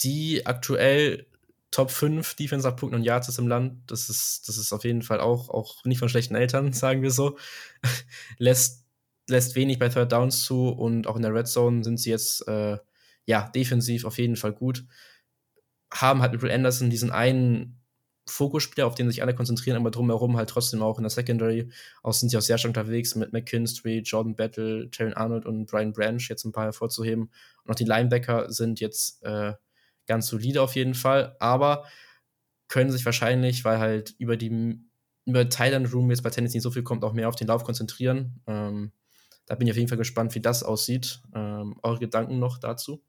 [0.04, 1.26] die aktuell
[1.72, 3.80] Top 5 Defense nach Punkten und Yards ist im Land.
[3.88, 7.12] Das ist, das ist auf jeden Fall auch, auch nicht von schlechten Eltern, sagen wir
[7.12, 7.38] so.
[8.38, 8.86] lässt,
[9.30, 12.48] lässt wenig bei Third Downs zu und auch in der Red Zone sind sie jetzt
[12.48, 12.78] äh,
[13.26, 14.86] ja defensiv auf jeden Fall gut.
[15.94, 17.82] Haben halt mit Will Anderson diesen einen
[18.28, 21.70] Fokusspieler, auf den sich alle konzentrieren, aber drumherum halt trotzdem auch in der Secondary.
[22.04, 25.94] Auch sind sie auch sehr stark unterwegs mit McKinstry, Jordan Battle, Terran Arnold und Brian
[25.94, 27.32] Branch, jetzt ein paar hervorzuheben.
[27.64, 29.54] Und auch die Linebacker sind jetzt äh,
[30.12, 31.86] ganz solide auf jeden Fall, aber
[32.67, 34.80] können sich wahrscheinlich, weil halt über die
[35.26, 37.63] über Thailand Room jetzt bei Tennis nicht so viel kommt, auch mehr auf den Lauf
[37.63, 38.41] konzentrieren.
[38.47, 38.91] Ähm,
[39.45, 41.21] da bin ich auf jeden Fall gespannt, wie das aussieht.
[41.34, 43.04] Ähm, eure Gedanken noch dazu?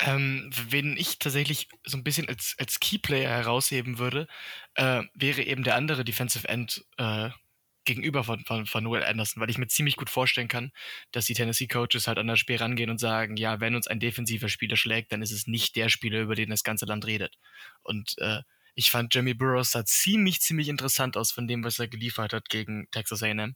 [0.00, 4.26] Ähm, wen ich tatsächlich so ein bisschen als, als Keyplayer herausheben würde,
[4.74, 7.30] äh, wäre eben der andere Defensive End äh,
[7.84, 10.72] gegenüber von, von, von Noel Anderson, weil ich mir ziemlich gut vorstellen kann,
[11.12, 14.00] dass die Tennessee Coaches halt an das Spiel rangehen und sagen, ja, wenn uns ein
[14.00, 17.36] defensiver Spieler schlägt, dann ist es nicht der Spieler, über den das ganze Land redet.
[17.82, 18.42] Und äh,
[18.74, 22.48] ich fand Jimmy Burrows sah ziemlich, ziemlich interessant aus von dem, was er geliefert hat
[22.48, 23.54] gegen Texas A&M.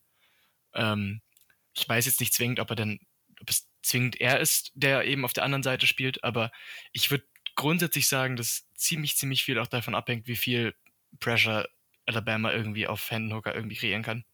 [0.74, 1.20] Ähm,
[1.74, 3.00] ich weiß jetzt nicht zwingend, ob er denn,
[3.40, 6.50] ob es zwingend er ist, der eben auf der anderen Seite spielt, aber
[6.92, 10.74] ich würde grundsätzlich sagen, dass ziemlich, ziemlich viel auch davon abhängt, wie viel
[11.18, 11.68] Pressure
[12.08, 14.24] Alabama irgendwie auf Hendon Hooker irgendwie kreieren kann.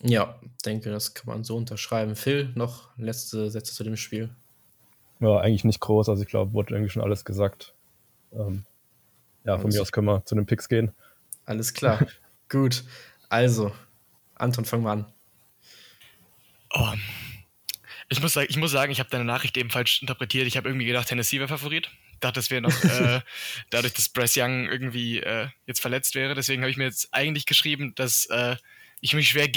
[0.00, 2.16] Ja, denke, das kann man so unterschreiben.
[2.16, 4.34] Phil, noch letzte Sätze zu dem Spiel?
[5.20, 6.08] Ja, eigentlich nicht groß.
[6.08, 7.74] Also ich glaube, wurde irgendwie schon alles gesagt.
[8.32, 8.64] Ähm,
[9.44, 9.76] ja, von alles.
[9.76, 10.92] mir aus können wir zu den Picks gehen.
[11.44, 12.06] Alles klar.
[12.48, 12.84] Gut.
[13.28, 13.72] Also,
[14.34, 15.12] Anton, fang mal an.
[16.74, 16.92] Oh.
[18.08, 20.46] Ich muss, ich muss sagen, ich habe deine Nachricht eben falsch interpretiert.
[20.46, 21.90] Ich habe irgendwie gedacht, Tennessee wäre Favorit
[22.24, 23.20] dachte, es wäre noch äh,
[23.70, 26.34] dadurch, dass Bryce Young irgendwie äh, jetzt verletzt wäre.
[26.34, 28.56] Deswegen habe ich mir jetzt eigentlich geschrieben, dass äh,
[29.00, 29.50] ich mich schwer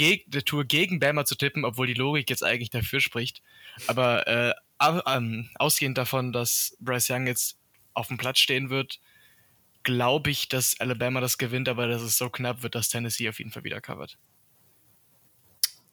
[0.44, 3.42] tue, gegen Bama zu tippen, obwohl die Logik jetzt eigentlich dafür spricht.
[3.86, 4.54] Aber äh,
[5.06, 7.58] ähm, ausgehend davon, dass Bryce Young jetzt
[7.94, 9.00] auf dem Platz stehen wird,
[9.82, 13.38] glaube ich, dass Alabama das gewinnt, aber dass es so knapp wird, dass Tennessee auf
[13.38, 14.18] jeden Fall wieder covert.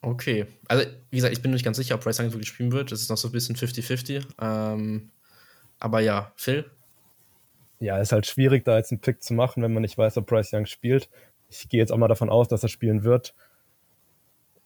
[0.06, 0.46] Okay.
[0.68, 2.92] Also, wie gesagt, ich bin nicht ganz sicher, ob Bryce Young wirklich spielen wird.
[2.92, 4.24] Das ist noch so ein bisschen 50-50.
[4.40, 5.10] Ähm,
[5.80, 6.64] aber ja, Phil?
[7.80, 10.28] Ja, ist halt schwierig, da jetzt einen Pick zu machen, wenn man nicht weiß, ob
[10.28, 11.10] Bryce Young spielt.
[11.50, 13.34] Ich gehe jetzt auch mal davon aus, dass er spielen wird.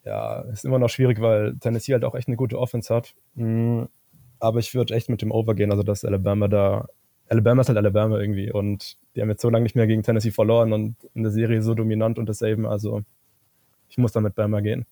[0.04, 3.14] Ja, ist immer noch schwierig, weil Tennessee halt auch echt eine gute Offense hat.
[3.34, 3.88] Mhm.
[4.40, 6.86] Aber ich würde echt mit dem Over gehen, also dass Alabama da.
[7.30, 10.32] Alabama ist halt Alabama irgendwie und die haben jetzt so lange nicht mehr gegen Tennessee
[10.32, 12.66] verloren und in der Serie so dominant und das eben.
[12.66, 13.02] Also
[13.88, 14.84] ich muss da mit Bama gehen.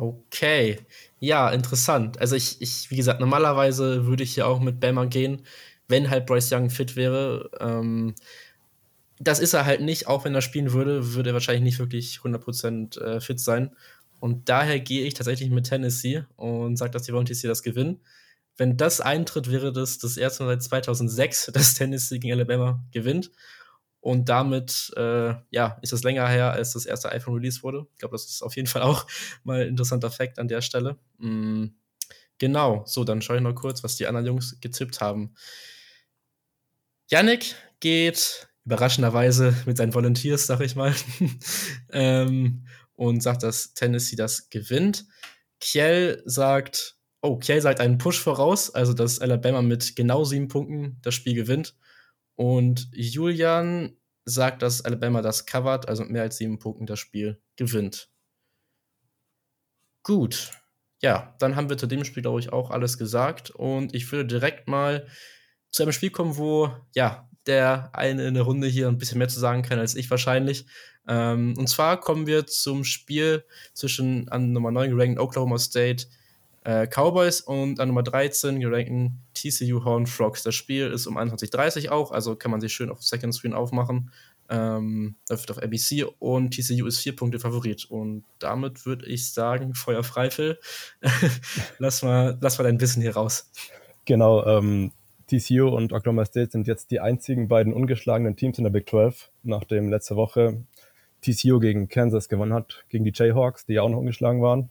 [0.00, 0.78] Okay,
[1.18, 2.20] ja, interessant.
[2.20, 5.42] Also ich, ich, wie gesagt, normalerweise würde ich ja auch mit Bama gehen,
[5.88, 7.50] wenn halt Bryce Young fit wäre.
[7.58, 8.14] Ähm,
[9.18, 12.20] das ist er halt nicht, auch wenn er spielen würde, würde er wahrscheinlich nicht wirklich
[12.22, 13.74] 100% äh, fit sein.
[14.20, 17.98] Und daher gehe ich tatsächlich mit Tennessee und sage, dass die Volunteers hier das gewinnen.
[18.56, 23.32] Wenn das eintritt, wäre das das erste Mal seit 2006, dass Tennessee gegen Alabama gewinnt.
[24.08, 27.86] Und damit, äh, ja, ist es länger her, als das erste iPhone released wurde.
[27.92, 29.06] Ich glaube, das ist auf jeden Fall auch
[29.44, 30.96] mal ein interessanter Fakt an der Stelle.
[31.18, 31.66] Mm,
[32.38, 35.34] genau, so, dann schaue ich noch kurz, was die anderen Jungs getippt haben.
[37.10, 40.94] Yannick geht überraschenderweise mit seinen Volunteers, sag ich mal,
[41.92, 45.04] ähm, und sagt, dass Tennessee das gewinnt.
[45.60, 50.96] Kiel sagt, oh, Kiel sagt einen Push voraus, also dass Alabama mit genau sieben Punkten
[51.02, 51.76] das Spiel gewinnt.
[52.36, 53.97] Und Julian
[54.28, 58.10] sagt, dass Alabama das covert, also mit mehr als sieben Punkten das Spiel gewinnt.
[60.02, 60.52] Gut.
[61.00, 63.50] Ja, dann haben wir zu dem Spiel, glaube ich, auch alles gesagt.
[63.50, 65.06] Und ich würde direkt mal
[65.70, 69.28] zu einem Spiel kommen, wo, ja, der eine in der Runde hier ein bisschen mehr
[69.28, 70.66] zu sagen kann als ich wahrscheinlich.
[71.08, 76.06] Ähm, und zwar kommen wir zum Spiel zwischen an Nummer 9 gerankten Oklahoma State
[76.68, 80.42] äh, Cowboys und an Nummer 13 gerankten TCU Horn Frogs.
[80.42, 84.10] Das Spiel ist um 21.30 auch, also kann man sich schön auf Second Screen aufmachen.
[84.50, 87.86] Ähm, läuft auf ABC und TCU ist vier Punkte Favorit.
[87.86, 90.58] Und damit würde ich sagen, Feuer frei, Phil.
[91.78, 93.50] lass, mal, lass mal dein Wissen hier raus.
[94.04, 94.92] Genau, ähm,
[95.26, 99.30] TCU und Oklahoma State sind jetzt die einzigen beiden ungeschlagenen Teams in der Big 12,
[99.42, 100.64] nachdem letzte Woche
[101.22, 104.70] TCU gegen Kansas gewonnen hat, gegen die Jayhawks, die ja auch noch ungeschlagen waren.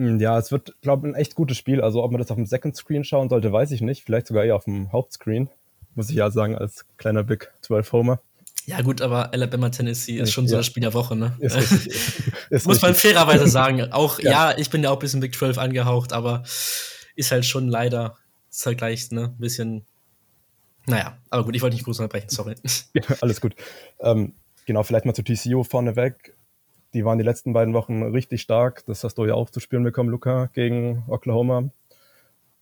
[0.00, 1.82] Hm, ja, es wird, glaube ich, ein echt gutes Spiel.
[1.82, 4.02] Also, ob man das auf dem Second Screen schauen sollte, weiß ich nicht.
[4.02, 5.50] Vielleicht sogar eher auf dem Hauptscreen,
[5.94, 8.22] muss ich ja sagen, als kleiner Big 12 Homer.
[8.64, 10.50] Ja, gut, aber Alabama Tennessee ist schon ja.
[10.50, 11.36] so das Spiel der Woche, ne?
[11.40, 12.32] Ist richtig.
[12.50, 13.92] Ist Muss man fairerweise sagen.
[13.92, 14.30] Auch, ja.
[14.52, 14.58] ja.
[14.58, 16.44] ich bin ja auch ein bisschen Big 12 angehaucht, aber
[17.14, 18.16] ist halt schon leider,
[18.50, 19.84] ist halt gleich, ne, ein bisschen,
[20.86, 22.54] naja, aber gut, ich wollte nicht groß unterbrechen, sorry.
[22.94, 23.54] Ja, alles gut.
[24.00, 24.32] Ähm,
[24.64, 26.34] genau, vielleicht mal zu TCU vorneweg.
[26.94, 28.84] Die waren die letzten beiden Wochen richtig stark.
[28.86, 31.70] Das hast du ja auch zu spüren bekommen, Luca, gegen Oklahoma.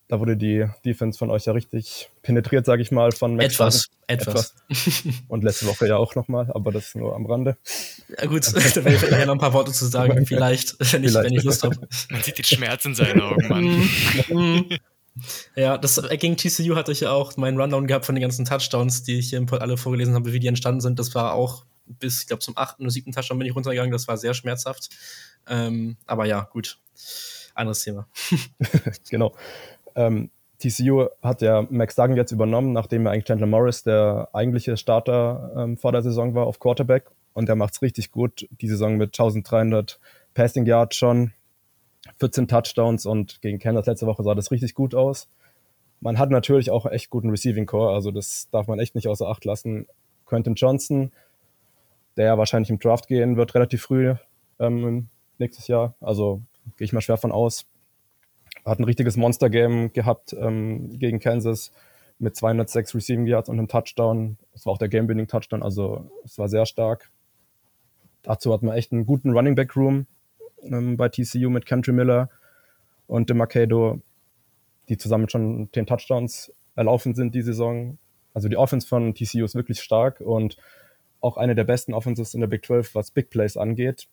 [0.08, 3.88] Da wurde die Defense von euch ja richtig penetriert, sage ich mal, von Max etwas,
[4.06, 5.22] etwas, etwas.
[5.28, 7.58] Und letzte Woche ja auch nochmal, aber das nur am Rande.
[8.18, 11.10] Ja gut, da werde ich nachher noch ein paar Worte zu sagen, vielleicht, wenn ich,
[11.10, 11.30] vielleicht.
[11.30, 11.76] Wenn ich Lust habe.
[12.10, 14.68] Man sieht den Schmerz in seinen Augen, Mann.
[15.56, 18.44] Ja, das äh, gegen TCU hatte ich ja auch meinen Rundown gehabt von den ganzen
[18.44, 21.00] Touchdowns, die ich hier im Pod alle vorgelesen habe, wie die entstanden sind.
[21.00, 23.92] Das war auch bis, ich glaube, zum achten oder siebten Touchdown bin ich runtergegangen.
[23.92, 24.90] Das war sehr schmerzhaft.
[25.48, 26.79] Ähm, aber ja, gut.
[27.55, 28.09] Anderes Thema.
[29.11, 29.35] genau.
[29.94, 34.77] Ähm, TCU hat ja Max Duggan jetzt übernommen, nachdem er eigentlich Chandler Morris der eigentliche
[34.77, 37.11] Starter ähm, vor der Saison war auf Quarterback.
[37.33, 38.48] Und der macht es richtig gut.
[38.61, 40.01] Die Saison mit 1300
[40.35, 41.33] Passing Yards schon,
[42.18, 45.29] 14 Touchdowns und gegen Kansas letzte Woche sah das richtig gut aus.
[46.01, 49.29] Man hat natürlich auch echt guten Receiving Core, also das darf man echt nicht außer
[49.29, 49.87] Acht lassen.
[50.27, 51.12] Quentin Johnson,
[52.18, 54.14] der ja wahrscheinlich im Draft gehen wird, relativ früh
[54.59, 55.94] ähm, nächstes Jahr.
[56.00, 56.42] Also
[56.76, 57.66] gehe ich mal schwer von aus
[58.64, 61.72] hat ein richtiges Monster-Game gehabt ähm, gegen Kansas
[62.18, 64.38] mit 206 Receiving Yards und einem Touchdown.
[64.52, 67.11] Das war auch der Game-Winning-Touchdown, also es war sehr stark.
[68.22, 70.07] Dazu hat man echt einen guten Running Back Room
[70.62, 72.28] ähm, bei TCU mit Country Miller
[73.07, 74.00] und DeMarcado,
[74.88, 77.98] die zusammen schon 10 Touchdowns erlaufen sind die Saison.
[78.35, 80.57] Also die Offense von TCU ist wirklich stark und
[81.20, 84.09] auch eine der besten Offenses in der Big 12, was Big Plays angeht.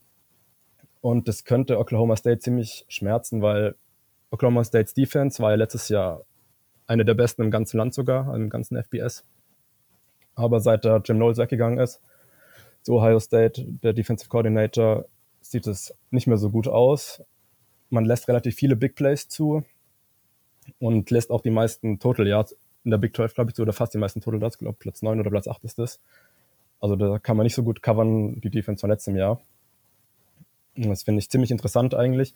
[1.02, 3.76] Und das könnte Oklahoma State ziemlich schmerzen, weil
[4.32, 6.26] Oklahoma State's Defense war ja letztes Jahr
[6.88, 9.24] eine der besten im ganzen Land sogar, im ganzen FBS.
[10.36, 12.02] Aber seit der Jim Knowles weggegangen ist,
[12.82, 15.06] zu Ohio State, der Defensive Coordinator,
[15.42, 17.24] sieht es nicht mehr so gut aus.
[17.90, 19.64] Man lässt relativ viele Big Plays zu
[20.80, 23.74] und lässt auch die meisten Total Yards in der Big 12, glaube ich, so, oder
[23.74, 26.00] fast die meisten Total Yards, glaube Platz 9 oder Platz 8 ist das.
[26.80, 29.42] Also da kann man nicht so gut covern, die Defense von letztem Jahr.
[30.76, 32.34] Und das finde ich ziemlich interessant eigentlich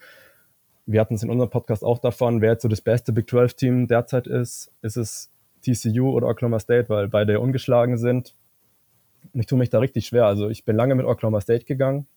[0.91, 3.87] wir hatten es in unserem Podcast auch davon, wer jetzt so das beste Big 12-Team
[3.87, 4.71] derzeit ist.
[4.81, 5.29] Ist es
[5.61, 8.33] TCU oder Oklahoma State, weil beide ungeschlagen sind.
[9.31, 10.25] Und ich tue mich da richtig schwer.
[10.25, 12.07] Also ich bin lange mit Oklahoma State gegangen,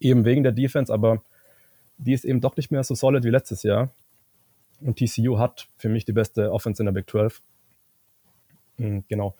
[0.00, 1.22] eben wegen der Defense, aber
[1.96, 3.92] die ist eben doch nicht mehr so solid wie letztes Jahr.
[4.80, 7.40] Und TCU hat für mich die beste Offense in der Big 12.
[8.78, 9.36] Hm, genau.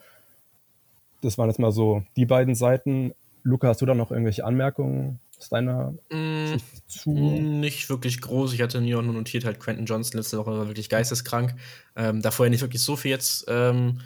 [1.26, 3.12] Das waren jetzt mal so die beiden Seiten.
[3.42, 7.10] Luca, hast du da noch irgendwelche Anmerkungen aus deiner mm, zu?
[7.10, 8.52] Nicht wirklich groß.
[8.52, 11.56] Ich hatte nur notiert, halt Quentin Johnson letzte Woche war wirklich geisteskrank.
[11.96, 14.02] Ähm, davor ja nicht wirklich so viel jetzt ähm,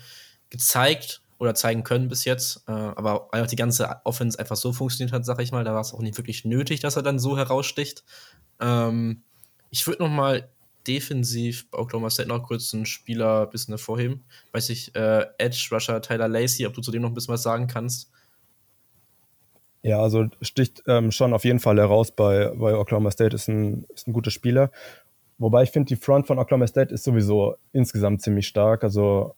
[0.48, 2.64] gezeigt oder zeigen können bis jetzt.
[2.66, 5.74] Äh, aber weil auch die ganze Offense einfach so funktioniert hat, sag ich mal, da
[5.74, 8.02] war es auch nicht wirklich nötig, dass er dann so heraussticht.
[8.60, 9.24] Ähm,
[9.68, 10.48] ich würde noch mal
[10.86, 14.22] defensiv bei Oklahoma State noch kurz einen Spieler ein bisschen hervorheben.
[14.52, 17.42] Weiß ich, äh, Edge, Rusher, Tyler Lacey, ob du zu dem noch ein bisschen was
[17.42, 18.10] sagen kannst.
[19.82, 23.86] Ja, also sticht ähm, schon auf jeden Fall heraus bei, bei Oklahoma State, ist ein,
[23.94, 24.70] ist ein guter Spieler.
[25.38, 28.84] Wobei ich finde, die Front von Oklahoma State ist sowieso insgesamt ziemlich stark.
[28.84, 29.34] Also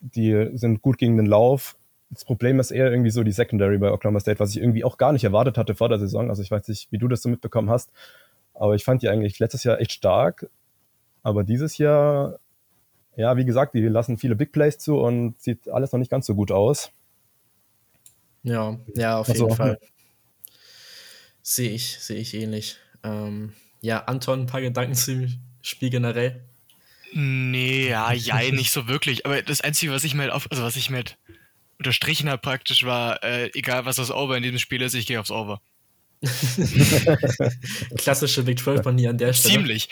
[0.00, 1.76] die sind gut gegen den Lauf.
[2.10, 4.98] Das Problem ist eher irgendwie so die Secondary bei Oklahoma State, was ich irgendwie auch
[4.98, 6.30] gar nicht erwartet hatte vor der Saison.
[6.30, 7.90] Also ich weiß nicht, wie du das so mitbekommen hast,
[8.54, 10.48] aber ich fand die eigentlich letztes Jahr echt stark.
[11.22, 12.38] Aber dieses Jahr,
[13.16, 16.26] ja, wie gesagt, die lassen viele Big Plays zu und sieht alles noch nicht ganz
[16.26, 16.90] so gut aus.
[18.42, 19.80] Ja, ja, auf also, jeden Fall.
[21.42, 22.78] Sehe ich, sehe ich ähnlich.
[23.02, 25.28] Ähm, ja, Anton, ein paar Gedanken zum
[25.62, 26.42] Spiel generell?
[27.12, 29.24] Nee, ja, ja, nicht so wirklich.
[29.24, 31.18] Aber das Einzige, was ich mir halt auf, also was ich mir halt
[31.78, 35.20] unterstrichen habe praktisch, war, äh, egal was das Over in diesem Spiel ist, ich gehe
[35.20, 35.60] aufs Over.
[37.96, 39.54] Klassische Big 12-Manier an der Stelle.
[39.54, 39.88] Ziemlich.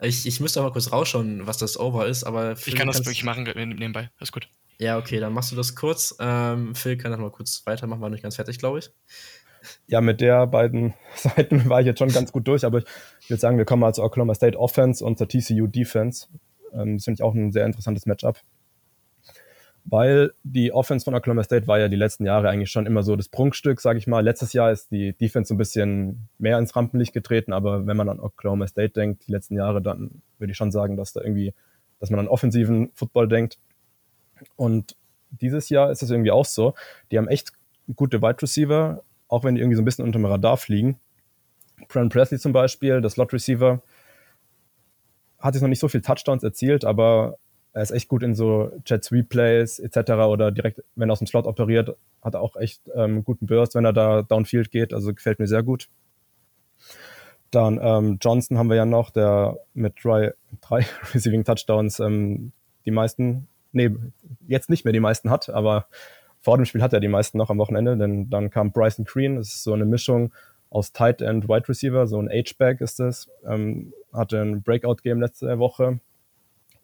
[0.00, 2.56] Ich, ich müsste mal kurz rausschauen, was das Over ist, aber.
[2.56, 4.10] Phil, ich kann das wirklich machen nebenbei.
[4.18, 4.48] Alles gut.
[4.78, 6.16] Ja, okay, dann machst du das kurz.
[6.18, 8.90] Ähm, Phil kann das mal kurz weitermachen, war nicht ganz fertig, glaube ich.
[9.86, 12.78] Ja, mit der beiden Seiten war ich jetzt schon ganz gut durch, aber
[13.20, 16.26] ich würde sagen, wir kommen mal zur Oklahoma State Offense und zur TCU Defense.
[16.72, 18.40] Ähm, das finde ich auch ein sehr interessantes Matchup
[19.84, 23.16] weil die Offense von Oklahoma State war ja die letzten Jahre eigentlich schon immer so
[23.16, 24.20] das Prunkstück, sage ich mal.
[24.20, 28.08] Letztes Jahr ist die Defense so ein bisschen mehr ins Rampenlicht getreten, aber wenn man
[28.08, 31.52] an Oklahoma State denkt, die letzten Jahre, dann würde ich schon sagen, dass da irgendwie,
[31.98, 33.58] dass man an offensiven Football denkt.
[34.56, 34.96] Und
[35.30, 36.74] dieses Jahr ist es irgendwie auch so.
[37.10, 37.52] Die haben echt
[37.96, 41.00] gute Wide Receiver, auch wenn die irgendwie so ein bisschen unter dem Radar fliegen.
[41.88, 43.82] Brandon Presley zum Beispiel, der Slot Receiver,
[45.38, 47.38] hat jetzt noch nicht so viel Touchdowns erzielt, aber
[47.72, 50.12] er ist echt gut in so Jet Sweep Plays etc.
[50.12, 53.74] oder direkt, wenn er aus dem Slot operiert, hat er auch echt ähm, guten Burst,
[53.74, 54.92] wenn er da downfield geht.
[54.92, 55.88] Also gefällt mir sehr gut.
[57.50, 62.52] Dann ähm, Johnson haben wir ja noch, der mit drei, drei Receiving Touchdowns ähm,
[62.84, 63.90] die meisten, nee,
[64.46, 65.86] jetzt nicht mehr die meisten hat, aber
[66.40, 69.36] vor dem Spiel hat er die meisten noch am Wochenende, denn dann kam Bryson Green,
[69.36, 70.32] das ist so eine Mischung
[70.70, 75.58] aus Tight End Wide Receiver, so ein H-Back ist das, ähm, hatte ein Breakout-Game letzte
[75.58, 76.00] Woche,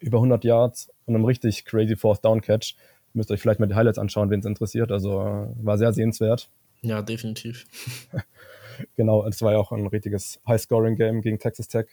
[0.00, 2.76] über 100 Yards und einem richtig crazy Fourth Down Catch.
[3.14, 4.92] Müsst ihr euch vielleicht mal die Highlights anschauen, wen es interessiert.
[4.92, 6.50] Also äh, war sehr sehenswert.
[6.82, 7.66] Ja, definitiv.
[8.96, 11.86] genau, es war ja auch ein richtiges High-Scoring-Game gegen Texas Tech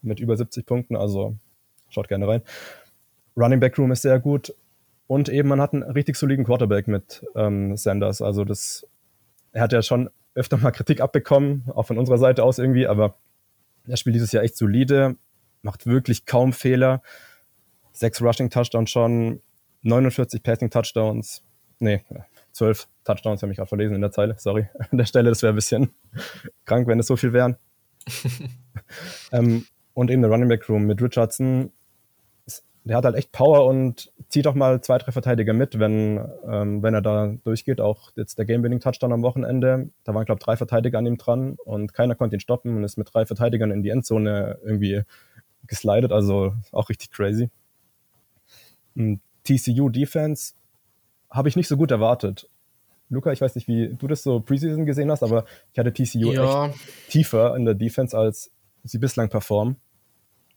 [0.00, 0.96] mit über 70 Punkten.
[0.96, 1.36] Also
[1.88, 2.42] schaut gerne rein.
[3.36, 4.54] Running Back Room ist sehr gut.
[5.06, 8.22] Und eben, man hat einen richtig soliden Quarterback mit ähm, Sanders.
[8.22, 8.86] Also das,
[9.52, 13.16] er hat ja schon öfter mal Kritik abbekommen, auch von unserer Seite aus irgendwie, aber
[13.86, 15.16] er spielt dieses Jahr echt solide,
[15.60, 17.02] macht wirklich kaum Fehler
[17.92, 19.40] sechs Rushing Touchdowns schon,
[19.82, 21.42] 49 Passing Touchdowns,
[21.78, 22.04] nee,
[22.52, 25.52] 12 Touchdowns, habe ich gerade verlesen in der Zeile, sorry, an der Stelle, das wäre
[25.52, 25.92] ein bisschen
[26.64, 27.56] krank, wenn es so viel wären.
[29.32, 31.70] ähm, und eben der Running Back Room mit Richardson,
[32.84, 36.82] der hat halt echt Power und zieht auch mal zwei, drei Verteidiger mit, wenn, ähm,
[36.82, 37.80] wenn er da durchgeht.
[37.80, 41.56] Auch jetzt der Game-Winning-Touchdown am Wochenende, da waren, glaube ich, drei Verteidiger an ihm dran
[41.64, 45.02] und keiner konnte ihn stoppen und ist mit drei Verteidigern in die Endzone irgendwie
[45.66, 47.50] geslidet, also auch richtig crazy.
[49.44, 50.54] TCU Defense
[51.30, 52.48] habe ich nicht so gut erwartet.
[53.08, 56.32] Luca, ich weiß nicht, wie du das so Preseason gesehen hast, aber ich hatte TCU
[56.32, 56.66] ja.
[56.66, 56.78] echt
[57.10, 58.50] tiefer in der Defense, als
[58.84, 59.76] sie bislang performen.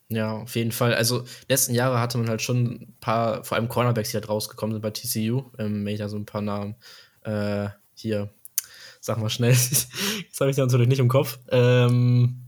[0.08, 0.94] Ja, auf jeden Fall.
[0.94, 4.74] Also, letzten Jahre hatte man halt schon ein paar, vor allem Cornerbacks, die halt rausgekommen
[4.74, 5.52] sind bei TCU.
[5.58, 6.76] Ähm, wenn ich da so ein paar Namen
[7.24, 8.30] äh, hier,
[9.02, 9.88] sag mal schnell, das
[10.40, 11.40] habe ich dann natürlich nicht im Kopf.
[11.50, 12.44] Ähm,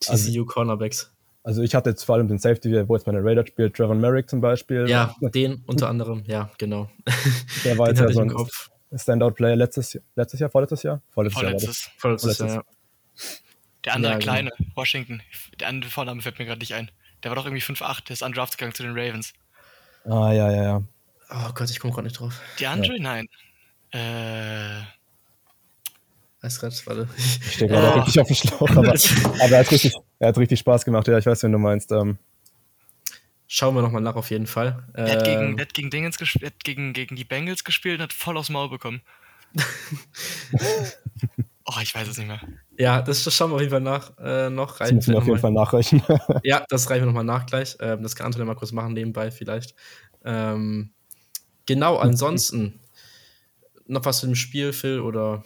[0.00, 1.12] TCU also, Cornerbacks.
[1.42, 4.28] Also ich hatte jetzt vor allem den Safety, wo jetzt meine Raider spielt, Trevor Merrick
[4.28, 4.88] zum Beispiel.
[4.88, 6.90] Ja, den unter anderem, ja, genau.
[7.64, 8.34] Der war jetzt ja so ein
[8.94, 11.00] Standout-Player letztes, letztes Jahr, vorletztes Jahr?
[11.10, 11.94] Vorletztes, vorletztes Jahr.
[11.98, 12.64] Vorletztes, vorletztes Jahr, ja.
[13.84, 14.32] Der andere ja, genau.
[14.32, 14.70] kleine, genau.
[14.74, 15.22] Washington,
[15.58, 16.90] der andere Vorname fällt mir gerade nicht ein.
[17.22, 19.32] Der war doch irgendwie 5'8, der ist undrafted gegangen zu den Ravens.
[20.04, 20.82] Ah, ja, ja, ja.
[21.30, 22.40] Oh Gott, ich komme gerade nicht drauf.
[22.58, 22.96] Der Andre?
[22.96, 23.02] Ja.
[23.02, 23.28] Nein.
[23.92, 24.99] Äh
[26.40, 27.08] Gerade, warte.
[27.16, 28.00] Ich stehe gerade oh.
[28.00, 28.94] richtig auf dem Schlauch, aber,
[29.40, 31.06] aber er, hat richtig, er, hat richtig, Spaß gemacht.
[31.06, 31.92] Ja, ich weiß, wen du meinst.
[31.92, 32.18] Ähm.
[33.46, 34.84] Schauen wir nochmal nach, auf jeden Fall.
[34.94, 35.58] Er hat gegen, ähm.
[35.58, 38.70] er hat gegen, Dingens gespielt, gegen, gegen die Bengals gespielt und hat voll aufs Maul
[38.70, 39.02] bekommen.
[41.66, 42.40] oh, ich weiß es nicht mehr.
[42.78, 44.78] Ja, das, das schauen wir auf jeden Fall nach, äh, noch.
[44.78, 46.02] Das müssen wir auf jeden Fall nachreichen.
[46.42, 47.76] ja, das reichen wir nochmal nach gleich.
[47.80, 49.74] Ähm, das kann Anton mal kurz machen, nebenbei vielleicht.
[50.24, 50.92] Ähm,
[51.66, 52.80] genau, ansonsten
[53.86, 55.44] noch was zu dem Spiel, Phil, oder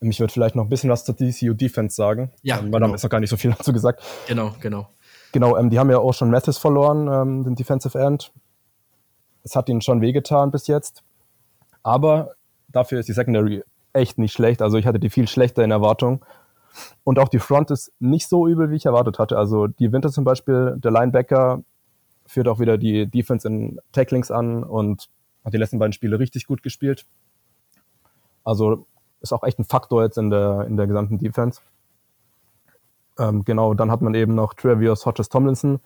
[0.00, 2.30] ich würde vielleicht noch ein bisschen was zur DCU Defense sagen.
[2.42, 2.58] Ja.
[2.58, 2.88] Ähm, weil genau.
[2.88, 4.02] da ist noch gar nicht so viel dazu gesagt.
[4.28, 4.88] Genau, genau.
[5.32, 8.32] Genau, ähm, die haben ja auch schon Mathis verloren, ähm, den Defensive End.
[9.42, 11.02] Es hat ihnen schon wehgetan bis jetzt.
[11.82, 12.32] Aber
[12.68, 14.60] dafür ist die Secondary echt nicht schlecht.
[14.62, 16.24] Also ich hatte die viel schlechter in Erwartung.
[17.04, 19.38] Und auch die Front ist nicht so übel, wie ich erwartet hatte.
[19.38, 21.62] Also die Winter zum Beispiel, der Linebacker
[22.26, 25.08] führt auch wieder die Defense in Tacklings an und
[25.44, 27.06] hat die letzten beiden Spiele richtig gut gespielt.
[28.44, 28.86] Also
[29.28, 31.60] ist auch echt ein Faktor jetzt in der, in der gesamten Defense.
[33.18, 35.80] Ähm, genau, dann hat man eben noch Travius Hodges Tomlinson.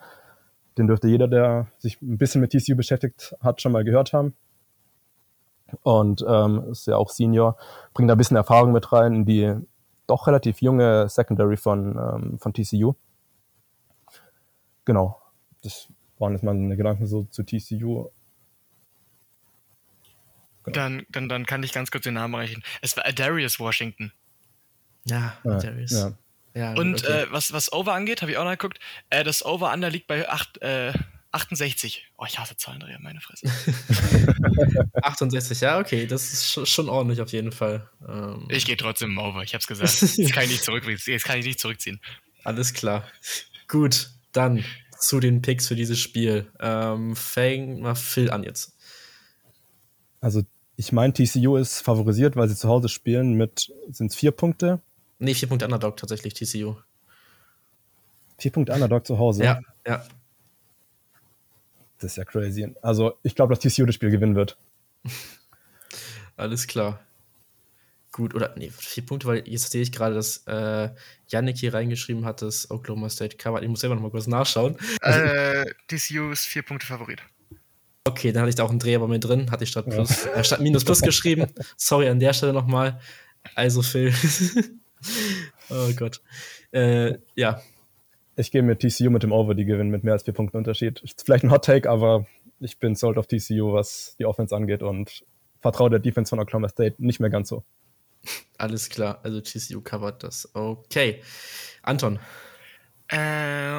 [0.78, 4.34] Den dürfte jeder, der sich ein bisschen mit TCU beschäftigt hat, schon mal gehört haben.
[5.82, 7.56] und ähm, ist ja auch Senior,
[7.94, 9.54] bringt da ein bisschen Erfahrung mit rein in die
[10.06, 12.94] doch relativ junge Secondary von, ähm, von TCU.
[14.84, 15.20] Genau,
[15.62, 15.88] das
[16.18, 18.10] waren jetzt meine Gedanken so zu TCU.
[20.72, 22.62] Dann, dann, dann kann ich ganz kurz den Namen reichen.
[22.82, 24.12] Es war Darius Washington.
[25.04, 25.90] Ja, ja Darius.
[25.92, 26.12] Ja.
[26.54, 27.22] Ja, und okay.
[27.22, 30.28] äh, was, was Over angeht, habe ich auch noch geguckt, äh, das Over-Under liegt bei
[30.28, 30.92] 8, äh,
[31.32, 32.08] 68.
[32.18, 33.46] Oh, ich hasse Zahlendreher, meine Fresse.
[35.02, 37.88] 68, ja, okay, das ist schon ordentlich auf jeden Fall.
[38.06, 38.48] Ähm.
[38.48, 40.00] Ich gehe trotzdem Over, ich habe es gesagt.
[40.00, 42.00] Jetzt kann ich, nicht zurück, jetzt kann ich nicht zurückziehen.
[42.42, 43.06] Alles klar.
[43.68, 44.64] Gut, dann
[44.98, 46.50] zu den Picks für dieses Spiel.
[46.58, 48.76] Ähm, fang mal Phil an jetzt.
[50.20, 50.42] Also,
[50.80, 54.80] ich meine, TCU ist favorisiert, weil sie zu Hause spielen mit, sind es vier Punkte?
[55.18, 56.74] Nee, vier Punkte Underdog tatsächlich, TCU.
[58.38, 59.44] Vier Punkte Underdog zu Hause?
[59.44, 60.02] Ja, ja.
[61.98, 62.74] Das ist ja crazy.
[62.80, 64.56] Also, ich glaube, dass TCU das Spiel gewinnen wird.
[66.38, 66.98] Alles klar.
[68.10, 70.88] Gut, oder nee, vier Punkte, weil jetzt sehe ich gerade, dass äh,
[71.28, 73.64] Yannick hier reingeschrieben hat, dass Oklahoma State covered.
[73.64, 74.78] Ich muss selber noch mal kurz nachschauen.
[75.02, 77.20] Äh, TCU ist vier Punkte Favorit.
[78.10, 80.24] Okay, dann hatte ich da auch einen Dreher bei mir drin, hatte ich statt, plus,
[80.24, 80.32] ja.
[80.32, 81.46] äh, statt Minus Plus geschrieben.
[81.76, 83.00] Sorry an der Stelle nochmal.
[83.54, 84.12] Also Phil.
[85.70, 86.20] oh Gott.
[86.72, 87.60] Äh, ja,
[88.40, 91.00] ich gehe mit TCU mit dem Over, die gewinnen mit mehr als vier Punkten Unterschied.
[91.00, 92.26] Ist vielleicht ein Hot Take, aber
[92.58, 95.24] ich bin sold auf TCU, was die Offense angeht und
[95.60, 97.64] vertraue der Defense von Oklahoma State nicht mehr ganz so.
[98.58, 100.54] Alles klar, also TCU covert das.
[100.54, 101.22] Okay.
[101.82, 102.18] Anton.
[103.08, 103.72] Äh,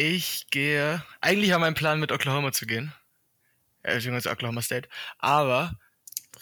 [0.00, 1.04] ich gehe.
[1.20, 2.92] Eigentlich war mein Plan, mit Oklahoma zu gehen.
[3.82, 4.88] Äh, beziehungsweise Oklahoma State.
[5.18, 5.78] Aber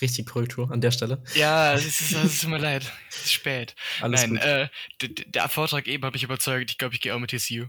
[0.00, 1.22] richtig Korrektur an der Stelle.
[1.34, 2.90] Ja, es ist, es tut mir leid.
[3.10, 3.74] Es ist spät.
[4.00, 4.68] Alles Nein, äh,
[5.00, 6.70] der Vortrag eben habe ich überzeugt.
[6.70, 7.66] Ich glaube, ich gehe auch mit TCU.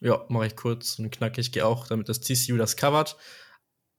[0.00, 1.46] Ja, mache ich kurz und knackig.
[1.46, 3.16] Ich gehe auch, damit das TCU das covert.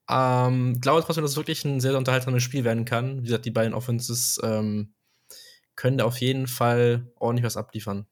[0.09, 3.21] Ähm, glaube trotzdem, dass es wirklich ein sehr, sehr unterhaltsames Spiel werden kann.
[3.21, 4.93] Wie gesagt, die beiden Offenses ähm,
[5.75, 8.05] können da auf jeden Fall ordentlich was abliefern.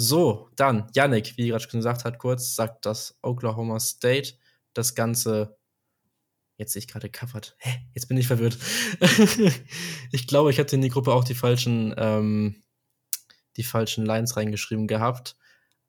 [0.00, 4.34] So, dann, Yannick, wie gerade schon gesagt hat, kurz, sagt dass Oklahoma State
[4.72, 5.58] das Ganze
[6.56, 7.56] Jetzt sehe ich gerade covered.
[7.58, 7.70] Hä?
[7.94, 8.58] Jetzt bin ich verwirrt.
[10.12, 12.62] ich glaube, ich hatte in die Gruppe auch die falschen, ähm,
[13.56, 15.36] die falschen Lines reingeschrieben gehabt.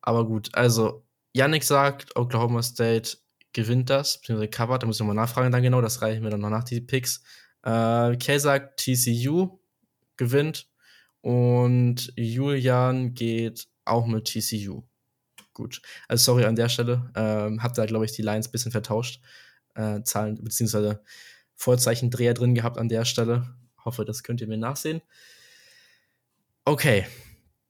[0.02, 3.18] Aber gut, also Yannick sagt, Oklahoma State
[3.54, 6.42] gewinnt das, beziehungsweise covered, da muss ich nochmal nachfragen dann genau, das reichen wir dann
[6.42, 7.24] noch nach, die Picks.
[7.64, 9.60] Äh, Kay sagt, TCU
[10.18, 10.68] gewinnt
[11.22, 14.84] und Julian geht auch mit TCU.
[15.54, 15.82] Gut.
[16.08, 17.12] Also sorry an der Stelle.
[17.16, 19.22] Ähm, hab da, glaube ich, die Lines ein bisschen vertauscht
[19.76, 20.96] äh, Zahlen bzw.
[21.56, 23.56] Vorzeichendreher drin gehabt an der Stelle.
[23.84, 25.02] Hoffe, das könnt ihr mir nachsehen.
[26.66, 27.06] Okay,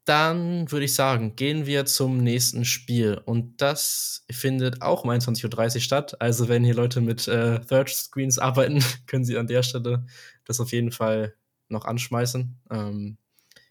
[0.05, 3.21] dann würde ich sagen, gehen wir zum nächsten Spiel.
[3.25, 6.21] Und das findet auch um 21.30 Uhr statt.
[6.21, 10.05] Also, wenn hier Leute mit äh, Third Screens arbeiten, können sie an der Stelle
[10.45, 11.35] das auf jeden Fall
[11.67, 12.59] noch anschmeißen.
[12.71, 13.17] Ähm,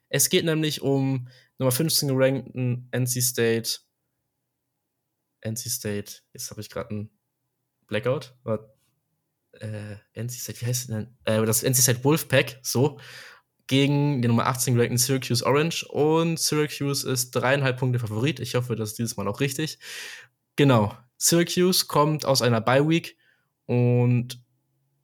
[0.09, 1.29] es geht nämlich um
[1.59, 3.81] Nummer 15 gerankten NC State.
[5.41, 7.11] NC State, jetzt habe ich gerade einen
[7.87, 8.75] Blackout, war
[9.53, 11.17] äh, NC State, wie heißt denn?
[11.25, 12.99] Äh, das NC State Wolfpack, so,
[13.67, 18.41] gegen die Nummer 18 gerankten Syracuse Orange und Syracuse ist dreieinhalb Punkte Favorit.
[18.41, 19.79] Ich hoffe, das ist dieses Mal auch richtig.
[20.57, 23.17] Genau, Syracuse kommt aus einer Bye Week
[23.67, 24.43] und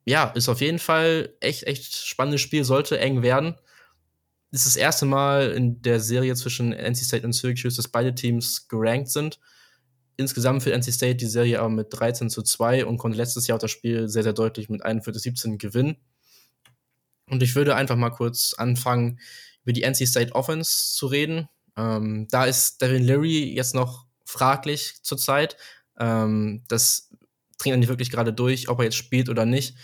[0.07, 3.57] ja, ist auf jeden Fall echt, echt spannendes Spiel, sollte eng werden.
[4.55, 8.69] Ist das erste Mal in der Serie zwischen NC State und Syracuse, dass beide Teams
[8.69, 9.39] gerankt sind
[10.17, 13.57] insgesamt für NC State die Serie aber mit 13 zu 2 und konnte letztes Jahr
[13.57, 15.97] auch das Spiel sehr, sehr deutlich mit 41 zu 17 gewinnen.
[17.31, 19.19] Und ich würde einfach mal kurz anfangen,
[19.63, 21.49] über die NC State Offense zu reden.
[21.77, 25.57] Ähm, da ist Devin Leary jetzt noch fraglich zurzeit.
[25.99, 27.11] Ähm, das
[27.59, 29.77] dringt nicht wirklich gerade durch, ob er jetzt spielt oder nicht.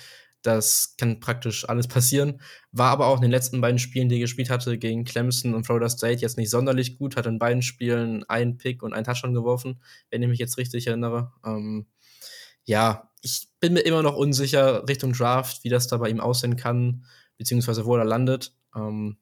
[0.43, 2.41] Das kann praktisch alles passieren.
[2.72, 5.64] War aber auch in den letzten beiden Spielen, die er gespielt hatte, gegen Clemson und
[5.64, 7.16] Florida State jetzt nicht sonderlich gut.
[7.16, 10.86] Hat in beiden Spielen einen Pick und einen Touchdown geworfen, wenn ich mich jetzt richtig
[10.86, 11.32] erinnere.
[11.45, 11.86] Ähm,
[12.64, 16.57] ja, ich bin mir immer noch unsicher Richtung Draft, wie das da bei ihm aussehen
[16.57, 17.05] kann,
[17.36, 18.55] beziehungsweise wo er landet.
[18.74, 19.18] Ähm,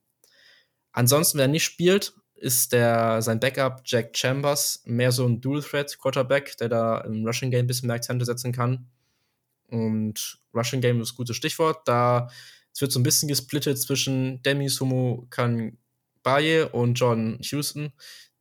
[0.93, 6.57] ansonsten, wenn er nicht spielt, ist der, sein Backup Jack Chambers mehr so ein Dual-Threat-Quarterback,
[6.59, 8.89] der da im Rushing Game ein bisschen mehr Akzente setzen kann.
[9.69, 11.87] Und Rushing Game ist ein gutes Stichwort.
[11.87, 12.29] Da
[12.79, 17.93] es wird so ein bisschen gesplittet zwischen Demi Sumo Kanbaye und John Houston,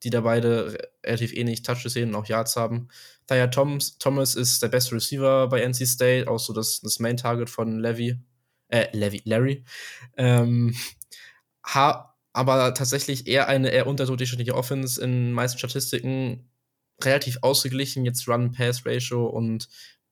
[0.03, 2.87] die da beide relativ ähnlich Touches sehen und auch Yards haben.
[3.25, 7.17] Thaya Thomas, Thomas ist der beste Receiver bei NC State, auch so das, das Main
[7.17, 8.19] Target von Levy,
[8.67, 9.63] äh, Levy, Larry.
[10.17, 10.75] Ähm,
[11.65, 16.47] ha, aber tatsächlich eher eine eher unterdurchschnittliche Offense in meisten Statistiken
[17.03, 19.67] relativ ausgeglichen, jetzt Run-Pass-Ratio und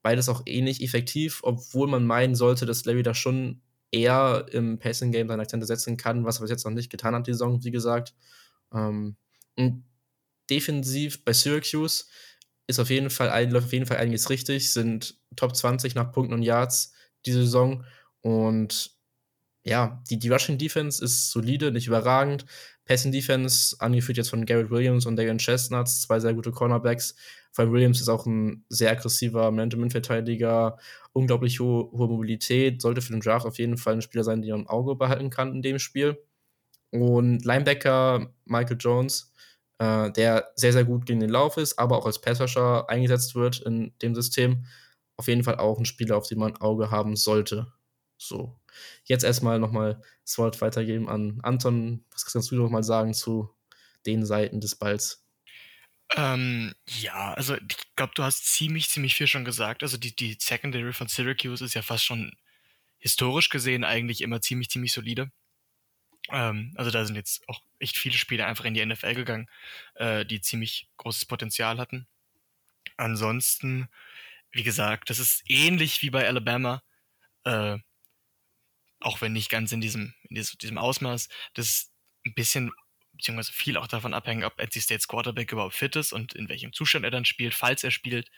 [0.05, 5.27] beides auch ähnlich effektiv, obwohl man meinen sollte, dass Larry da schon eher im Passing-Game
[5.27, 7.71] seine Akzente setzen kann, was er bis jetzt noch nicht getan hat, die Saison, wie
[7.71, 8.13] gesagt.
[8.71, 9.15] Ähm,
[10.47, 12.05] defensiv bei Syracuse
[12.67, 16.35] ist auf jeden Fall, läuft auf jeden Fall einiges richtig, sind Top 20 nach Punkten
[16.35, 16.93] und Yards
[17.25, 17.83] diese Saison.
[18.21, 18.91] Und
[19.63, 22.45] ja, die, die Rushing Defense ist solide, nicht überragend.
[22.85, 27.15] Passing Defense, angeführt jetzt von Garrett Williams und Darian Chestnuts, zwei sehr gute Cornerbacks.
[27.51, 30.77] Vor allem Williams ist auch ein sehr aggressiver Management-Verteidiger,
[31.13, 34.51] unglaublich hohe, hohe Mobilität, sollte für den Draft auf jeden Fall ein Spieler sein, den
[34.51, 36.17] man im Auge behalten kann in dem Spiel.
[36.91, 39.33] Und Linebacker Michael Jones,
[39.79, 43.61] äh, der sehr, sehr gut gegen den Lauf ist, aber auch als Passwasher eingesetzt wird
[43.61, 44.65] in dem System.
[45.17, 47.67] Auf jeden Fall auch ein Spieler, auf den man ein Auge haben sollte.
[48.27, 48.59] So.
[49.05, 52.03] Jetzt erstmal nochmal das Wort weitergeben an Anton.
[52.11, 53.49] Was kannst du nochmal sagen zu
[54.05, 55.25] den Seiten des Balls?
[56.15, 59.83] Ähm, ja, also ich glaube, du hast ziemlich, ziemlich viel schon gesagt.
[59.83, 62.35] Also die, die Secondary von Syracuse ist ja fast schon
[62.99, 65.31] historisch gesehen eigentlich immer ziemlich, ziemlich solide.
[66.31, 69.49] Ähm, also da sind jetzt auch echt viele Spieler einfach in die NFL gegangen,
[69.95, 72.07] äh, die ziemlich großes Potenzial hatten.
[72.97, 73.89] Ansonsten,
[74.51, 76.81] wie gesagt, das ist ähnlich wie bei Alabama.
[77.43, 77.77] Äh,
[78.99, 81.91] auch wenn nicht ganz in diesem, in diesem Ausmaß, das
[82.25, 82.71] ein bisschen,
[83.13, 86.73] beziehungsweise viel auch davon abhängt, ob NC States Quarterback überhaupt fit ist und in welchem
[86.73, 88.29] Zustand er dann spielt, falls er spielt.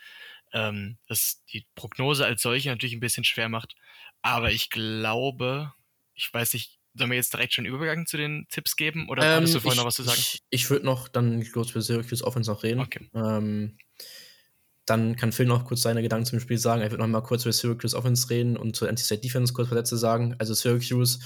[0.53, 3.75] Ähm, das die Prognose als solche natürlich ein bisschen schwer macht.
[4.21, 5.73] Aber ich glaube,
[6.13, 9.43] ich weiß nicht, sollen wir jetzt direkt schon Übergang zu den Tipps geben oder ähm,
[9.43, 10.19] hast du vorhin noch was zu sagen?
[10.19, 12.79] Ich, ich würde noch dann kurz für Syracuse Offense noch reden.
[12.79, 13.09] Okay.
[13.13, 13.77] Ähm,
[14.87, 16.81] dann kann Phil noch kurz seine Gedanken zum Spiel sagen.
[16.81, 19.75] Er wird noch mal kurz über Syracuse Offense reden und zur Anti-State Defense kurz was
[19.77, 20.35] Sätze sagen.
[20.39, 21.19] Also Syracuse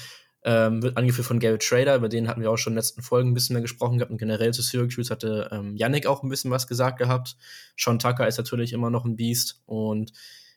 [0.43, 3.03] ähm, wird angeführt von Garrett Trader, über den hatten wir auch schon in den letzten
[3.03, 4.11] Folgen ein bisschen mehr gesprochen gehabt.
[4.11, 7.37] Und generell zu Syracuse hatte ähm, Yannick auch ein bisschen was gesagt gehabt.
[7.77, 9.61] Sean Tucker ist natürlich immer noch ein Beast.
[9.67, 10.11] Und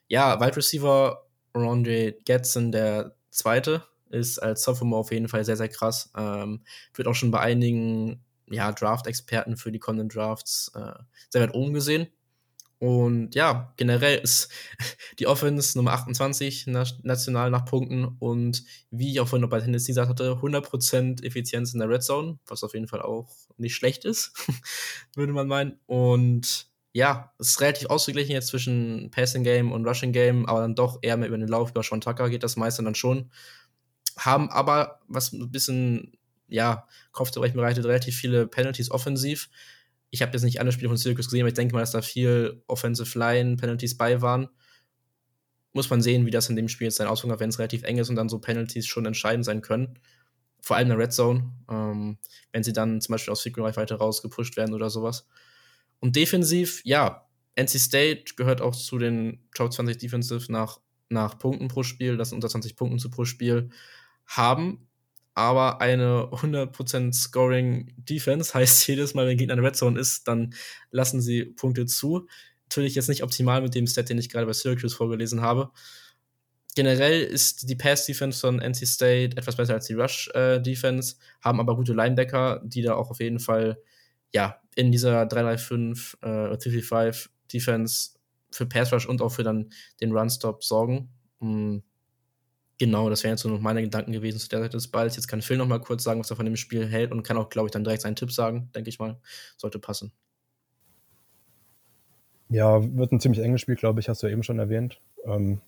[0.07, 5.69] ja, Wide Receiver Rondre Getson, der zweite, ist als Sophomore auf jeden Fall sehr, sehr
[5.69, 6.11] krass.
[6.17, 6.63] Ähm,
[6.95, 10.93] wird auch schon bei einigen ja, Draft-Experten für die kommenden Drafts äh,
[11.29, 12.07] sehr weit oben gesehen.
[12.85, 14.47] Und ja, generell ist
[15.19, 19.93] die Offense Nummer 28 national nach Punkten und wie ich auch vorhin noch bei Tennessee
[19.93, 23.27] gesagt hatte, 100% Effizienz in der Red Zone, was auf jeden Fall auch
[23.57, 24.33] nicht schlecht ist,
[25.15, 25.79] würde man meinen.
[25.87, 30.75] Und ja, es ist relativ ausgeglichen jetzt zwischen Passing Game und Rushing Game, aber dann
[30.75, 33.31] doch eher mehr über den Lauf, über Sean Tucker geht das meiste dann schon.
[34.15, 36.19] Haben aber, was ein bisschen,
[36.49, 39.49] ja, Kopfzerbrechen bereitet, relativ viele Penalties offensiv
[40.15, 42.01] ich habe jetzt nicht alle Spiele von Syracuse gesehen, aber ich denke mal, dass da
[42.01, 44.47] viel Offensive Line Penalties bei waren.
[45.73, 47.83] Muss man sehen, wie das in dem Spiel jetzt seine Auswirkungen hat, wenn es relativ
[47.83, 49.99] eng ist und dann so Penalties schon entscheidend sein können.
[50.61, 52.17] Vor allem in der Red Zone, ähm,
[52.53, 55.27] wenn sie dann zum Beispiel aus Field weiter rausgepusht werden oder sowas.
[55.99, 61.67] Und defensiv, ja, NC State gehört auch zu den Top 20 Defensive nach, nach Punkten
[61.67, 63.69] pro Spiel, das sind unter 20 Punkten zu pro Spiel,
[64.25, 64.84] haben
[65.35, 70.27] aber eine 100% Scoring Defense heißt jedes Mal, wenn Gegner in der Red Zone ist,
[70.27, 70.55] dann
[70.91, 72.27] lassen sie Punkte zu.
[72.63, 75.71] Natürlich jetzt nicht optimal mit dem Stat, den ich gerade bei Syracuse vorgelesen habe.
[76.75, 81.15] Generell ist die Pass Defense von NC State etwas besser als die Rush äh, Defense,
[81.41, 83.77] haben aber gute Linebacker, die da auch auf jeden Fall
[84.33, 88.11] ja in dieser 335 äh, 335 Defense
[88.51, 89.69] für Pass Rush und auch für dann
[90.01, 91.09] den Run Stop sorgen.
[91.39, 91.83] Mhm
[92.77, 95.15] Genau, das wären jetzt so noch meine Gedanken gewesen zu der Seite des Balls.
[95.15, 97.37] Jetzt kann Phil noch mal kurz sagen, was er von dem Spiel hält und kann
[97.37, 99.17] auch, glaube ich, dann direkt seinen Tipp sagen, denke ich mal.
[99.55, 100.11] Sollte passen.
[102.49, 104.99] Ja, wird ein ziemlich enges Spiel, glaube ich, hast du ja eben schon erwähnt.
[105.25, 105.61] Ähm,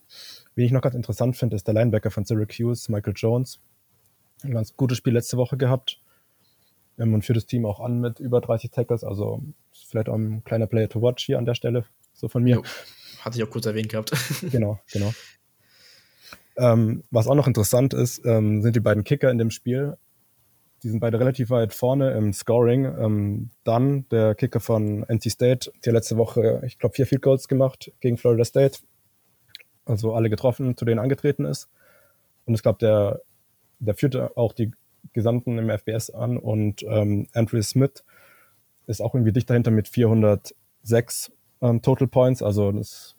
[0.54, 3.60] wie ich noch ganz interessant finde, ist der Linebacker von Syracuse, Michael Jones.
[4.44, 6.00] Ein ganz gutes Spiel letzte Woche gehabt
[7.00, 9.04] ähm, und führt das Team auch an mit über 30 Tackles.
[9.04, 9.42] Also
[9.72, 12.58] vielleicht auch ein kleiner Player to watch hier an der Stelle, so von mir.
[12.58, 12.64] Jo,
[13.22, 14.12] hatte ich auch kurz erwähnt gehabt.
[14.52, 15.14] genau, genau.
[16.58, 19.98] Ähm, was auch noch interessant ist, ähm, sind die beiden Kicker in dem Spiel.
[20.84, 22.86] Die sind beide relativ weit vorne im Scoring.
[22.86, 27.48] Ähm, dann der Kicker von NC State, der letzte Woche, ich glaube, vier Field Goals
[27.48, 28.80] gemacht gegen Florida State.
[29.86, 31.70] Also alle getroffen, zu denen angetreten ist.
[32.46, 33.22] Und ich glaube, der,
[33.80, 34.72] der führt auch die
[35.14, 36.38] Gesamten im FBS an.
[36.38, 38.04] Und ähm, Andrew Smith
[38.88, 41.32] ist auch irgendwie dicht dahinter mit 406
[41.62, 42.42] ähm, Total Points.
[42.42, 43.17] Also das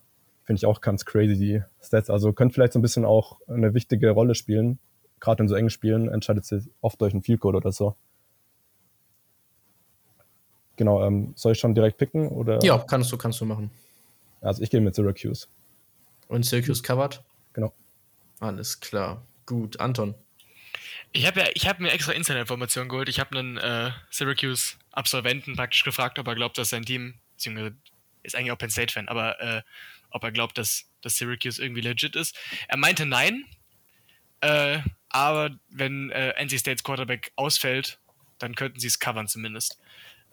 [0.49, 2.09] finde ich auch ganz crazy, die Stats.
[2.09, 4.79] Also könnte vielleicht so ein bisschen auch eine wichtige Rolle spielen.
[5.21, 7.97] Gerade in so engen Spielen entscheidet sich oft durch einen Field Goal oder so.
[10.77, 12.29] Genau, ähm, soll ich schon direkt picken?
[12.29, 12.65] Oder?
[12.65, 13.71] Ja, kannst du, kannst du machen.
[14.41, 15.49] Also ich gehe mit Syracuse.
[16.29, 17.23] Und Syracuse covered?
[17.53, 17.75] Genau.
[18.41, 19.21] Alles klar.
[19.45, 20.15] Gut, Anton.
[21.13, 23.11] Ich habe ja, ich habe mir extra Insider-Informationen geholt.
[23.11, 27.75] Ich habe einen äh, Syracuse-Absolventen praktisch gefragt, ob er glaubt, dass sein Team, beziehungsweise
[28.23, 29.63] ist eigentlich auch Penn State-Fan, aber äh,
[30.11, 32.37] ob er glaubt, dass, dass Syracuse irgendwie legit ist.
[32.69, 33.45] Er meinte nein,
[34.41, 37.99] äh, aber wenn äh, NC States Quarterback ausfällt,
[38.39, 39.79] dann könnten sie es covern zumindest.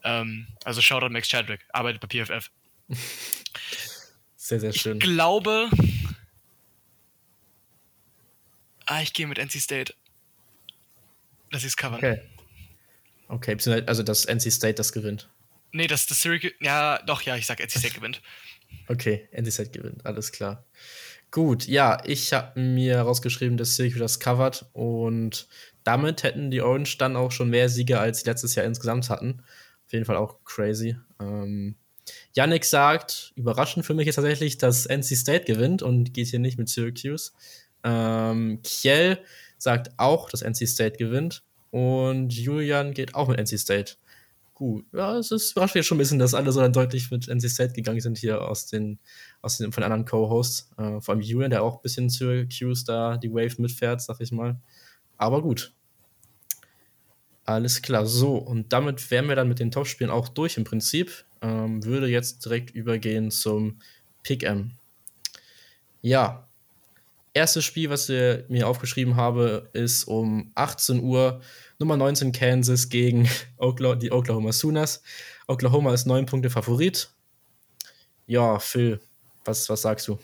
[0.04, 2.52] Ähm, also Shoutout Max Chadwick, arbeitet bei PFF.
[4.36, 4.98] Sehr, sehr schön.
[4.98, 5.70] Ich glaube.
[8.86, 9.96] Ah, ich gehe mit NC State.
[11.50, 11.98] Dass sie es covern.
[11.98, 12.22] Okay.
[13.28, 13.58] Okay,
[13.88, 15.30] also dass NC State das gewinnt.
[15.72, 16.54] Nee, dass das Syracuse.
[16.60, 18.22] Ja, doch, ja, ich sag NC State gewinnt.
[18.88, 20.66] Okay, NC State gewinnt, alles klar.
[21.32, 25.48] Gut, ja, ich habe mir rausgeschrieben, dass Syracuse das covert und
[25.84, 29.42] damit hätten die Orange dann auch schon mehr Siege als sie letztes Jahr insgesamt hatten.
[29.86, 30.96] Auf jeden Fall auch crazy.
[31.20, 31.76] Ähm,
[32.34, 36.58] Yannick sagt, überraschend für mich ist tatsächlich, dass NC State gewinnt und geht hier nicht
[36.58, 37.32] mit Syracuse.
[37.84, 39.20] Ähm, Kiel
[39.58, 41.44] sagt auch, dass NC State gewinnt.
[41.72, 43.96] Und Julian geht auch mit NC State.
[44.56, 47.28] Gut, ja, es ist überrascht mich schon ein bisschen, dass alle so dann deutlich mit
[47.28, 49.00] NC State gegangen sind hier aus den,
[49.42, 50.72] aus den von anderen Co-Hosts.
[50.78, 54.32] Äh, vor allem Julian, der auch ein bisschen Syracuse da die Wave mitfährt, sag ich
[54.32, 54.58] mal.
[55.18, 55.74] Aber gut.
[57.44, 61.26] Alles klar, so, und damit wären wir dann mit den Top-Spielen auch durch im Prinzip.
[61.42, 63.80] Ähm, würde jetzt direkt übergehen zum
[64.24, 64.72] Pick-M.
[66.02, 66.48] Ja,
[67.36, 71.42] erstes Spiel, was ich mir aufgeschrieben habe, ist um 18 Uhr
[71.78, 75.04] Nummer 19 Kansas gegen Oklahoma, die Oklahoma Sooners.
[75.48, 77.10] Oklahoma ist neun Punkte Favorit.
[78.26, 79.00] Ja, Phil,
[79.44, 80.18] was, was sagst du?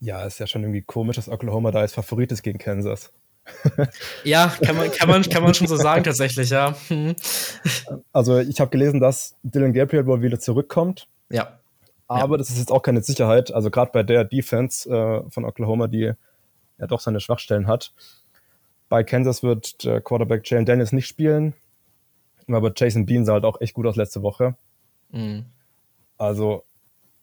[0.00, 3.12] Ja, ist ja schon irgendwie komisch, dass Oklahoma da als Favorit ist gegen Kansas.
[4.24, 6.74] ja, kann man, kann, man, kann man schon so sagen, tatsächlich, ja.
[6.88, 7.14] Mhm.
[8.12, 11.06] Also, ich habe gelesen, dass Dylan Gabriel wohl wieder zurückkommt.
[11.30, 11.60] Ja.
[12.08, 12.38] Aber ja.
[12.38, 13.52] das ist jetzt auch keine Sicherheit.
[13.52, 16.12] Also, gerade bei der Defense äh, von Oklahoma, die
[16.78, 17.92] ja doch seine Schwachstellen hat.
[18.88, 21.54] Bei Kansas wird der Quarterback Jalen Daniels nicht spielen.
[22.48, 24.54] Aber Jason Bean sah halt auch echt gut aus letzte Woche.
[25.10, 25.46] Mhm.
[26.18, 26.62] Also,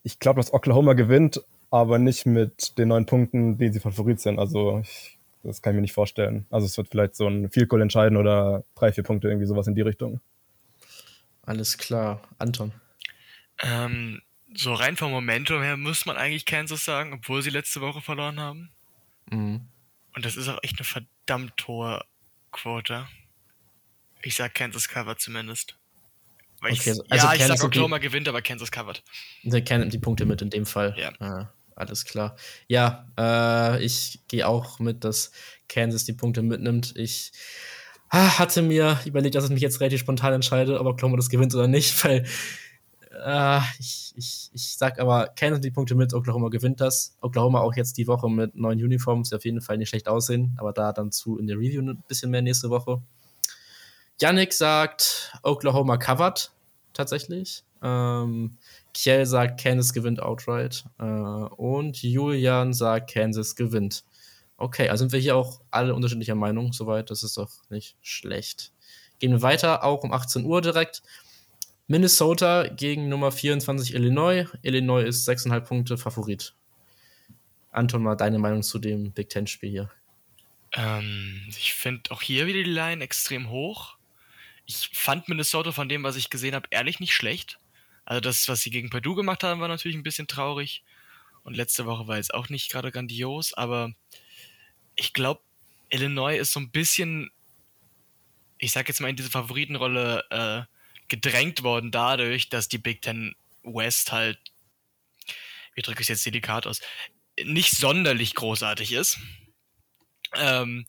[0.04, 4.38] ich glaube, dass Oklahoma gewinnt, aber nicht mit den neun Punkten, die sie Favorit sind.
[4.38, 6.46] Also, ich das kann ich mir nicht vorstellen.
[6.50, 9.68] Also es wird vielleicht so ein Field Goal entscheiden oder drei, vier Punkte, irgendwie sowas
[9.68, 10.22] in die Richtung.
[11.46, 12.22] Alles klar.
[12.38, 12.72] Anton.
[13.62, 14.22] Ähm,
[14.56, 18.40] so rein vom Momentum her muss man eigentlich Kansas sagen, obwohl sie letzte Woche verloren
[18.40, 18.72] haben.
[19.30, 19.68] Mhm.
[20.16, 22.04] Und das ist auch echt eine verdammt hohe
[22.52, 23.08] Quote.
[24.22, 25.76] Ich sag Kansas covered zumindest.
[26.62, 29.04] Weil okay, ich, also ja, Kansas ich sag Oklahoma die, gewinnt, aber Kansas covered.
[29.44, 30.96] Der kennt die Punkte mit in dem Fall.
[30.98, 31.12] Ja.
[31.20, 31.54] Ah.
[31.76, 32.36] Alles klar.
[32.68, 35.32] Ja, äh, ich gehe auch mit, dass
[35.68, 36.94] Kansas die Punkte mitnimmt.
[36.96, 37.32] Ich
[38.10, 41.54] ah, hatte mir überlegt, dass ich mich jetzt relativ spontan entscheide, ob Oklahoma das gewinnt
[41.56, 42.26] oder nicht, weil
[43.26, 47.16] äh, ich, ich, ich sag aber, Kansas die Punkte mit, Oklahoma gewinnt das.
[47.22, 50.56] Oklahoma auch jetzt die Woche mit neuen Uniforms, die auf jeden Fall nicht schlecht aussehen,
[50.58, 53.02] aber da dann zu in der Review ein bisschen mehr nächste Woche.
[54.20, 56.52] Yannick sagt, Oklahoma covered
[56.94, 57.64] tatsächlich.
[57.82, 58.58] Ähm,
[58.94, 60.86] Kiel sagt, Kansas gewinnt outright.
[61.00, 64.04] Äh, und Julian sagt, Kansas gewinnt.
[64.58, 66.74] Okay, also sind wir hier auch alle unterschiedlicher Meinung.
[66.74, 68.72] Soweit, das ist doch nicht schlecht.
[69.20, 71.02] Gehen wir weiter, auch um 18 Uhr direkt.
[71.94, 74.48] Minnesota gegen Nummer 24 Illinois.
[74.64, 76.56] Illinois ist 6,5 Punkte Favorit.
[77.70, 79.92] Anton, mal deine Meinung zu dem Big Ten-Spiel hier.
[80.72, 83.96] Ähm, ich finde auch hier wieder die Line extrem hoch.
[84.66, 87.60] Ich fand Minnesota von dem, was ich gesehen habe, ehrlich nicht schlecht.
[88.06, 90.84] Also das, was sie gegen Purdue gemacht haben, war natürlich ein bisschen traurig.
[91.44, 93.94] Und letzte Woche war jetzt auch nicht gerade grandios, aber
[94.96, 95.42] ich glaube,
[95.90, 97.30] Illinois ist so ein bisschen,
[98.58, 100.73] ich sag jetzt mal, in diese Favoritenrolle äh,
[101.08, 104.40] gedrängt worden dadurch, dass die Big Ten West halt,
[105.76, 106.82] wie drücke ich es jetzt delikat aus,
[107.44, 109.20] nicht sonderlich großartig ist.
[110.36, 110.86] Ähm,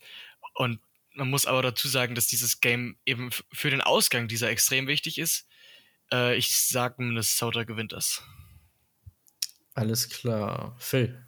[0.54, 0.80] und
[1.14, 5.18] man muss aber dazu sagen, dass dieses Game eben für den Ausgang dieser extrem wichtig
[5.18, 5.46] ist.
[6.12, 8.22] Äh, ich sag, Minnesota gewinnt das.
[9.74, 10.76] Alles klar.
[10.78, 11.24] Phil.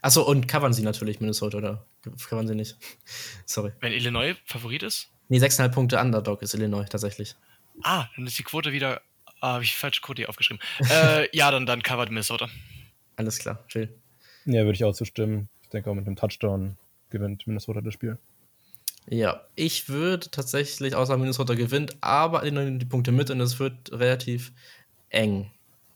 [0.00, 1.86] Achso, und covern sie natürlich Minnesota, oder
[2.28, 2.76] covern sie nicht?
[3.46, 3.72] Sorry.
[3.80, 5.10] Wenn Illinois Favorit ist?
[5.28, 7.34] Nee, 6,5 Punkte Underdog ist Illinois tatsächlich.
[7.82, 9.02] Ah, dann ist die Quote wieder.
[9.40, 10.60] Ah, habe ich falsch Quote hier aufgeschrieben.
[10.90, 12.48] äh, ja, dann, dann covert Minnesota.
[13.16, 13.94] Alles klar, Phil.
[14.44, 15.48] Ja, würde ich auch zustimmen.
[15.62, 16.76] Ich denke auch mit einem Touchdown
[17.10, 18.18] gewinnt Minnesota das Spiel.
[19.10, 24.52] Ja, ich würde tatsächlich, außer Minnesota gewinnt, aber die Punkte mit und es wird relativ
[25.08, 25.50] eng.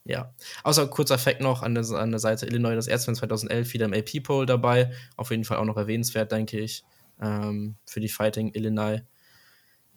[0.05, 0.35] Ja.
[0.65, 3.87] Außer kurzer Fakt noch an der, an der Seite Illinois, das erste von 2011 wieder
[3.87, 4.93] im AP-Poll dabei.
[5.17, 6.85] Auf jeden Fall auch noch erwähnenswert, denke ich,
[7.21, 9.03] ähm, für die Fighting Illinois.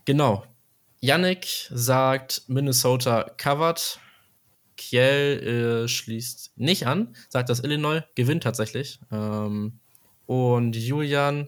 [0.06, 0.46] Genau.
[1.06, 4.00] Yannick sagt, Minnesota covered.
[4.76, 9.00] Kiel äh, schließt nicht an, sagt, dass Illinois gewinnt tatsächlich.
[9.12, 9.80] Ähm,
[10.26, 11.48] und Julian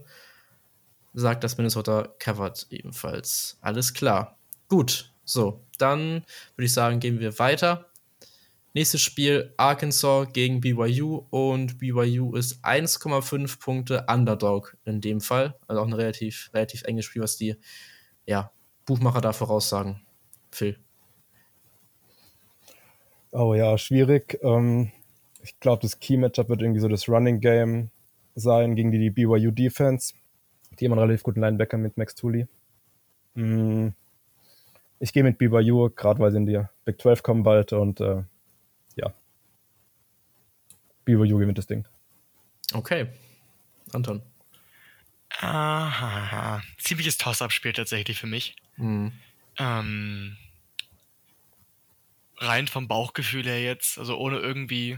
[1.13, 3.57] sagt, dass Minnesota covered ebenfalls.
[3.61, 4.37] Alles klar.
[4.69, 6.23] Gut, so, dann
[6.55, 7.89] würde ich sagen, gehen wir weiter.
[8.75, 15.57] Nächstes Spiel Arkansas gegen BYU und BYU ist 1,5 Punkte Underdog in dem Fall.
[15.67, 17.55] Also auch ein relativ, relativ enges Spiel, was die
[18.27, 18.51] ja,
[18.87, 20.01] Buchmacher da voraussagen.
[20.49, 20.79] Phil.
[23.31, 24.39] Oh ja, schwierig.
[24.41, 24.91] Ähm,
[25.43, 27.91] ich glaube, das Key-Matchup wird irgendwie so das Running Game
[28.33, 30.15] sein gegen die, die BYU Defense.
[30.79, 32.47] Die haben einen relativ guten Linebacker mit Max Tooley.
[33.35, 33.89] Mm,
[34.99, 38.23] ich gehe mit BYU, gerade weil sie in die Big 12 kommen bald und äh,
[38.95, 39.13] ja.
[41.05, 41.85] BYU gewinnt das Ding.
[42.73, 43.07] Okay.
[43.91, 44.21] Anton.
[45.29, 46.61] Aha.
[46.77, 48.55] Ziemliches Toss-Up-Spiel tatsächlich für mich.
[48.77, 49.11] Mhm.
[49.57, 50.37] Ähm,
[52.37, 54.97] rein vom Bauchgefühl her jetzt, also ohne irgendwie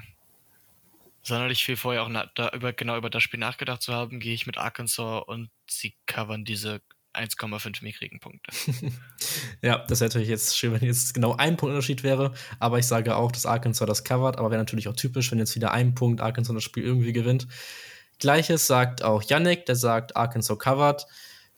[1.24, 4.48] sonderlich viel vorher auch da über, genau über das Spiel nachgedacht zu haben, gehe ich
[4.48, 6.82] mit Arkansas und sie covern diese
[7.14, 8.52] 1,5 mickrigen Punkte.
[9.62, 12.86] ja, das wäre natürlich jetzt schön, wenn jetzt genau ein Punkt Unterschied wäre, aber ich
[12.86, 15.96] sage auch, dass Arkansas das covert, aber wäre natürlich auch typisch, wenn jetzt wieder ein
[15.96, 17.48] Punkt Arkansas das Spiel irgendwie gewinnt.
[18.20, 21.06] Gleiches sagt auch Yannick, der sagt Arkansas covered.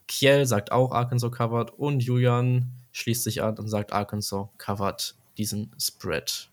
[0.08, 5.72] Kiel sagt auch Arkansas covered und Julian schließt sich an und sagt Arkansas covered diesen
[5.80, 6.50] Spread.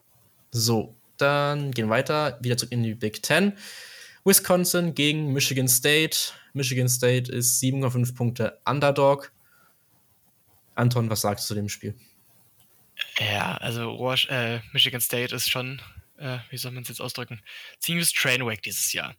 [0.50, 3.52] So, dann gehen weiter, wieder zurück in die Big Ten.
[4.24, 6.32] Wisconsin gegen Michigan State.
[6.52, 9.32] Michigan State ist 7,5 Punkte Underdog.
[10.74, 11.94] Anton, was sagst du zu dem Spiel?
[13.18, 15.80] Ja, also äh, Michigan State ist schon,
[16.18, 17.42] äh, wie soll man es jetzt ausdrücken,
[17.78, 19.14] ziemliches Trainwreck dieses Jahr.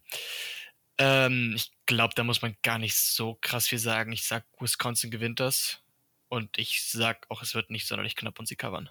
[1.02, 4.12] Ähm, ich glaube, da muss man gar nicht so krass viel sagen.
[4.12, 5.80] Ich sag, Wisconsin gewinnt das.
[6.28, 8.90] Und ich sag auch, es wird nicht sonderlich knapp und sie covern.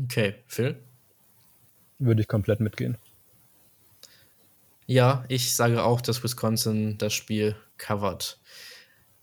[0.00, 0.80] Okay, Phil?
[1.98, 2.96] Würde ich komplett mitgehen.
[4.86, 8.38] Ja, ich sage auch, dass Wisconsin das Spiel covert.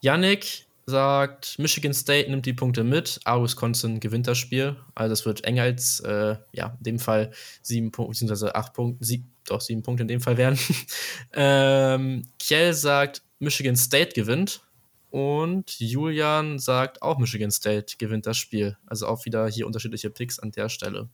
[0.02, 4.78] Yannick sagt, Michigan State nimmt die Punkte mit, aber Wisconsin gewinnt das Spiel.
[4.96, 9.04] Also es wird enger als, äh, ja, in dem Fall sieben Punkte, beziehungsweise acht Punkte,
[9.04, 10.60] sieb, doch sieben Punkte in dem Fall werden.
[11.34, 14.62] ähm, Kiel sagt, Michigan State gewinnt.
[15.10, 18.78] Und Julian sagt auch, Michigan State gewinnt das Spiel.
[18.86, 21.10] Also auch wieder hier unterschiedliche Picks an der Stelle.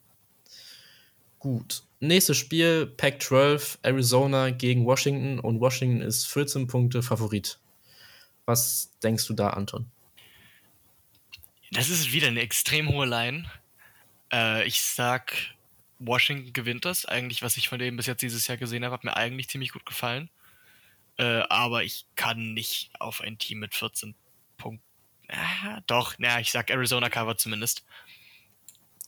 [1.39, 1.83] Gut.
[1.99, 7.59] Nächstes Spiel, Pac-12, Arizona gegen Washington und Washington ist 14 Punkte Favorit.
[8.47, 9.91] Was denkst du da, Anton?
[11.71, 13.43] Das ist wieder eine extrem hohe Line.
[14.31, 15.33] Äh, ich sag,
[15.99, 17.05] Washington gewinnt das.
[17.05, 19.73] Eigentlich, was ich von dem bis jetzt dieses Jahr gesehen habe, hat mir eigentlich ziemlich
[19.73, 20.29] gut gefallen.
[21.17, 24.15] Äh, aber ich kann nicht auf ein Team mit 14
[24.55, 24.85] Punkten.
[25.27, 27.83] Ah, doch, na, ich sag Arizona Cover zumindest.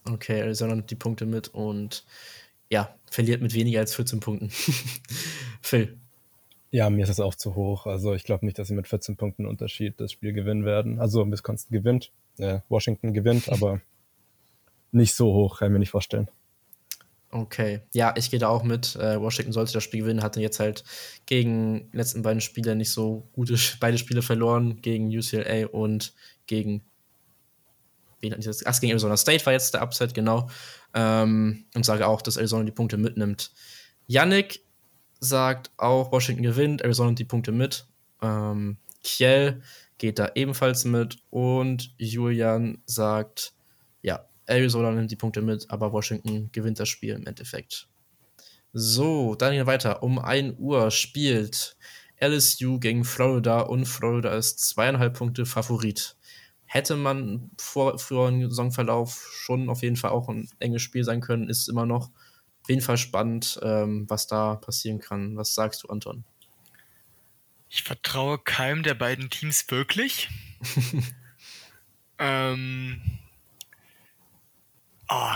[0.04, 2.04] Okay, Arizona nimmt die Punkte mit und
[2.70, 4.50] ja, verliert mit weniger als 14 Punkten.
[5.62, 5.98] Phil.
[6.72, 7.88] Ja, mir ist das auch zu hoch.
[7.88, 11.00] Also ich glaube nicht, dass sie mit 14 Punkten Unterschied das Spiel gewinnen werden.
[11.00, 13.82] Also Wisconsin gewinnt, äh, Washington gewinnt, aber
[14.92, 16.30] nicht so hoch, kann ich mir nicht vorstellen.
[17.32, 18.96] Okay, ja, ich gehe da auch mit.
[18.96, 20.84] Äh, Washington sollte das Spiel gewinnen, hatte jetzt halt
[21.28, 26.14] gegen die letzten beiden Spiele nicht so gute, beide Spiele verloren, gegen UCLA und
[26.48, 26.82] gegen
[28.20, 28.66] wen hat das?
[28.66, 30.50] Ach, gegen Arizona State war jetzt der Upset, genau.
[30.96, 33.52] Ähm, und sage auch, dass Arizona die Punkte mitnimmt.
[34.08, 34.62] Yannick
[35.20, 37.86] sagt auch, Washington gewinnt, Arizona die Punkte mit.
[38.22, 39.62] Ähm, Kiel
[39.98, 43.54] geht da ebenfalls mit und Julian sagt,
[44.02, 47.88] ja, Arizona nimmt die Punkte mit, aber Washington gewinnt das Spiel im Endeffekt.
[48.72, 50.04] So, dann hier weiter.
[50.04, 51.76] Um 1 Uhr spielt
[52.22, 56.16] LSU gegen Florida und Florida ist zweieinhalb Punkte Favorit.
[56.66, 61.50] Hätte man vor früheren Saisonverlauf schon auf jeden Fall auch ein enges Spiel sein können,
[61.50, 62.12] ist immer noch
[62.70, 65.36] jeden Fall spannend, ähm, was da passieren kann.
[65.36, 66.24] Was sagst du, Anton?
[67.70, 70.30] Ich vertraue keinem der beiden Teams wirklich.
[72.20, 73.02] ähm,
[75.10, 75.34] Oh,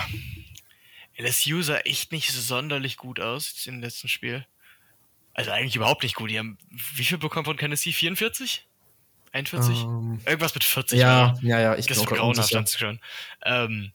[1.18, 4.46] LSU sah echt nicht sonderlich gut aus im letzten Spiel.
[5.34, 6.30] Also eigentlich überhaupt nicht gut.
[6.30, 7.92] Die haben wie viel bekommen von Tennessee?
[7.92, 8.68] 44?
[9.32, 9.84] 41?
[9.84, 11.00] Um, Irgendwas mit 40.
[11.00, 11.76] Ja, ja, ja.
[11.76, 13.00] Ich das ist grauenhaft schon.
[13.44, 13.92] Ähm,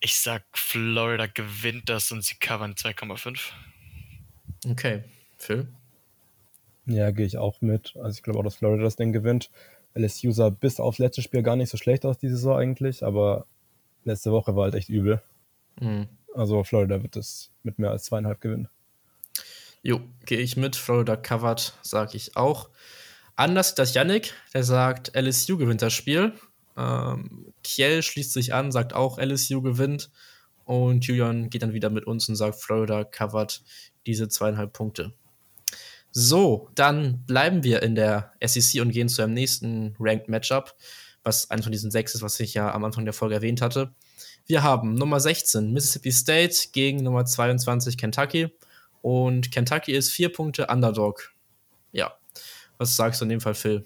[0.00, 3.38] ich sag, Florida gewinnt das und sie covern 2,5.
[4.68, 5.04] Okay.
[5.36, 5.68] Phil?
[6.86, 7.94] Ja, gehe ich auch mit.
[7.96, 9.50] Also ich glaube auch, dass Florida das Ding gewinnt.
[9.94, 13.46] LSU sah bis aufs letzte Spiel gar nicht so schlecht aus diese Saison eigentlich, aber
[14.04, 15.22] letzte Woche war halt echt übel.
[15.80, 16.08] Mhm.
[16.34, 18.68] Also Florida wird es mit mehr als zweieinhalb gewinnen.
[19.82, 20.76] Jo, gehe ich mit.
[20.76, 22.70] Florida covered, sage ich auch.
[23.36, 26.32] Anders das Yannick, der sagt, LSU gewinnt das Spiel.
[26.80, 30.10] Ähm, Kiel schließt sich an, sagt auch, LSU gewinnt.
[30.64, 33.62] Und Julian geht dann wieder mit uns und sagt, Florida covered
[34.06, 35.12] diese zweieinhalb Punkte.
[36.12, 40.74] So, dann bleiben wir in der SEC und gehen zu einem nächsten Ranked Matchup.
[41.22, 43.92] was eines von diesen sechs ist, was ich ja am Anfang der Folge erwähnt hatte.
[44.46, 48.48] Wir haben Nummer 16 Mississippi State gegen Nummer 22 Kentucky.
[49.02, 51.32] Und Kentucky ist vier Punkte Underdog.
[51.92, 52.14] Ja.
[52.78, 53.84] Was sagst du in dem Fall, Phil?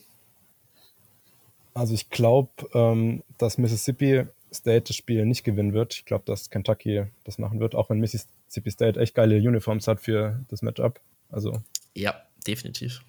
[1.75, 5.95] Also ich glaube, ähm, dass Mississippi State das Spiel nicht gewinnen wird.
[5.95, 10.01] Ich glaube, dass Kentucky das machen wird, auch wenn Mississippi State echt geile Uniforms hat
[10.01, 11.01] für das Matchup.
[11.31, 11.63] Also.
[11.95, 13.03] Ja, definitiv.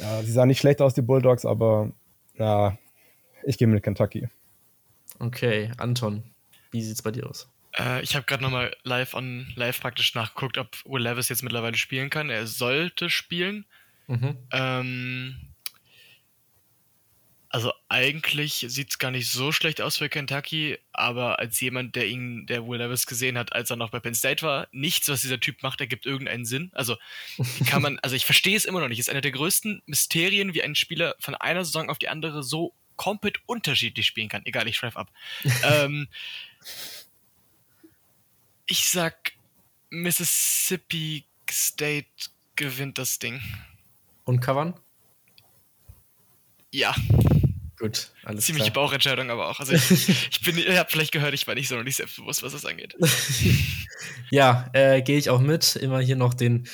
[0.00, 1.92] Ja, sie sahen nicht schlecht aus, die Bulldogs, aber
[2.36, 2.78] ja,
[3.44, 4.28] ich gehe mit Kentucky.
[5.18, 6.22] Okay, Anton,
[6.70, 7.48] wie sieht's bei dir aus?
[7.78, 11.76] Äh, ich habe gerade nochmal live on live praktisch nachgeguckt, ob Will Levis jetzt mittlerweile
[11.76, 12.30] spielen kann.
[12.30, 13.66] Er sollte spielen.
[14.06, 14.36] Mhm.
[14.52, 15.36] Ähm,
[17.52, 22.06] also eigentlich sieht es gar nicht so schlecht aus für Kentucky, aber als jemand, der
[22.06, 25.22] ihn, der Will Levis gesehen hat, als er noch bei Penn State war, nichts, was
[25.22, 26.70] dieser Typ macht, ergibt irgendeinen Sinn.
[26.74, 26.96] Also
[27.66, 29.00] kann man, also ich verstehe es immer noch nicht.
[29.00, 32.44] Es ist einer der größten Mysterien, wie ein Spieler von einer Saison auf die andere
[32.44, 34.46] so komplett unterschiedlich spielen kann.
[34.46, 35.10] Egal, ich schreibe ab.
[35.64, 36.06] ähm,
[38.66, 39.32] ich sag,
[39.88, 42.06] Mississippi State
[42.54, 43.42] gewinnt das Ding.
[44.24, 44.78] Und covern?
[46.70, 46.94] Ja.
[47.80, 48.84] Gut, alles Ziemliche klar.
[48.84, 49.58] Bauchentscheidung aber auch.
[49.58, 52.42] Also ich, ich bin, ihr habt vielleicht gehört, ich war nicht so noch nicht selbstbewusst,
[52.42, 52.94] was das angeht.
[54.30, 55.76] ja, äh, gehe ich auch mit.
[55.76, 56.68] Immer hier noch den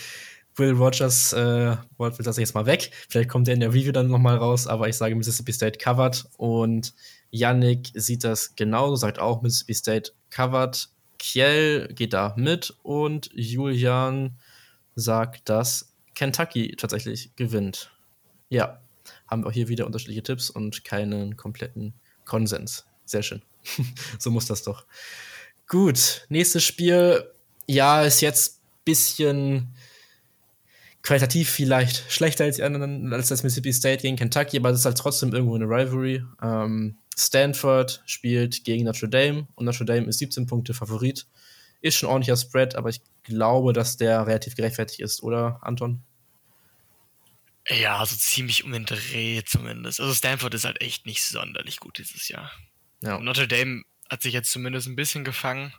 [0.57, 2.90] Will Rogers, äh, Wort will das jetzt mal weg.
[3.09, 6.26] Vielleicht kommt er in der Review dann nochmal raus, aber ich sage Mississippi State covered
[6.38, 6.92] und
[7.30, 10.88] Yannick sieht das genauso, sagt auch Mississippi State covered.
[11.20, 14.40] Kiel geht da mit und Julian
[14.96, 17.92] sagt, dass Kentucky tatsächlich gewinnt.
[18.48, 18.80] Ja,
[19.29, 22.87] haben wir auch hier wieder unterschiedliche Tipps und keinen kompletten Konsens.
[23.05, 23.43] Sehr schön.
[24.18, 24.87] so muss das doch.
[25.68, 27.24] Gut, nächstes Spiel.
[27.66, 29.74] Ja, ist jetzt ein bisschen
[31.03, 34.85] qualitativ vielleicht schlechter als die anderen, als das Mississippi State gegen Kentucky, aber es ist
[34.85, 36.22] halt trotzdem irgendwo eine Rivalry.
[36.43, 41.27] Ähm, Stanford spielt gegen Notre Dame und Notre Dame ist 17 Punkte Favorit.
[41.81, 46.03] Ist schon ordentlicher Spread, aber ich glaube, dass der relativ gerechtfertigt ist, oder, Anton?
[47.69, 50.01] Ja, so ziemlich um den Dreh zumindest.
[50.01, 52.53] Also Stanford ist halt echt nicht sonderlich gut dieses Jahr.
[53.03, 53.19] Ja.
[53.19, 55.73] Notre Dame hat sich jetzt zumindest ein bisschen gefangen.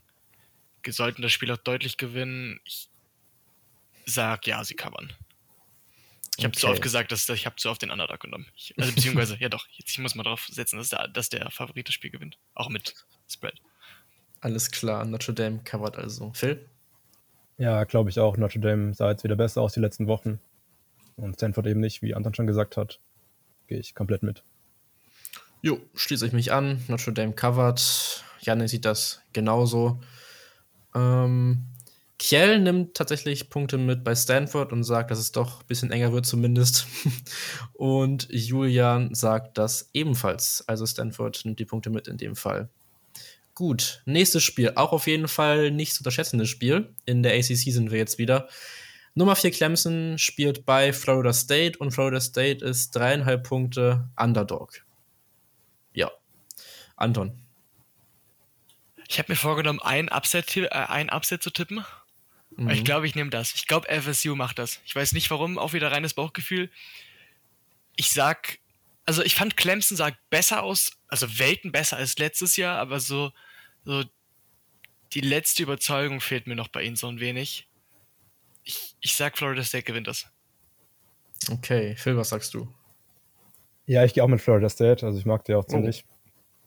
[0.90, 2.62] Sollten das Spiel auch deutlich gewinnen.
[2.64, 2.90] Ich
[4.06, 5.12] sag ja, sie covern.
[6.38, 6.62] Ich habe okay.
[6.62, 8.46] zu oft gesagt, dass ich habe zu oft den Underdog genommen.
[8.56, 11.52] Ich, also beziehungsweise, ja doch, jetzt, ich muss mal drauf setzen, dass der, dass der
[11.52, 12.38] Favorit das Spiel gewinnt.
[12.54, 12.94] Auch mit
[13.28, 13.60] Spread.
[14.40, 16.32] Alles klar, Notre Dame covert also.
[16.34, 16.70] Phil?
[17.58, 18.38] Ja, glaube ich auch.
[18.38, 20.40] Notre Dame sah jetzt wieder besser aus die letzten Wochen.
[21.18, 23.00] Und Stanford eben nicht, wie Anton schon gesagt hat.
[23.68, 24.44] Gehe ich komplett mit.
[25.62, 26.82] Jo, schließe ich mich an.
[26.88, 28.24] Notre Dame covered.
[28.40, 30.00] Janne sieht das genauso.
[30.96, 31.66] Ähm,
[32.20, 36.14] Kiel nimmt tatsächlich Punkte mit bei Stanford und sagt, dass es doch ein bisschen enger
[36.14, 36.88] wird zumindest.
[37.74, 40.64] und Julian sagt das ebenfalls.
[40.68, 42.70] Also Stanford nimmt die Punkte mit in dem Fall.
[43.54, 44.74] Gut, nächstes Spiel.
[44.76, 46.94] Auch auf jeden Fall nicht zu unterschätzendes Spiel.
[47.06, 48.48] In der ACC sind wir jetzt wieder.
[49.18, 54.86] Nummer 4 Clemson spielt bei Florida State und Florida State ist dreieinhalb Punkte Underdog.
[55.92, 56.12] Ja.
[56.96, 57.36] Anton.
[59.08, 61.84] Ich habe mir vorgenommen, ein Upset, äh, ein Upset zu tippen.
[62.58, 62.70] Mhm.
[62.70, 63.56] Ich glaube, ich nehme das.
[63.56, 64.82] Ich glaube, FSU macht das.
[64.86, 66.70] Ich weiß nicht warum, auch wieder reines Bauchgefühl.
[67.96, 68.60] Ich sag,
[69.08, 73.32] also ich fand Clemson sah besser aus, also Welten besser als letztes Jahr, aber so,
[73.84, 74.04] so
[75.14, 77.67] die letzte Überzeugung fehlt mir noch bei ihnen so ein wenig
[78.68, 80.26] ich, ich sag, Florida State gewinnt das.
[81.50, 82.68] Okay, Phil, was sagst du?
[83.86, 85.72] Ja, ich gehe auch mit Florida State, also ich mag die auch oh.
[85.72, 86.06] ziemlich.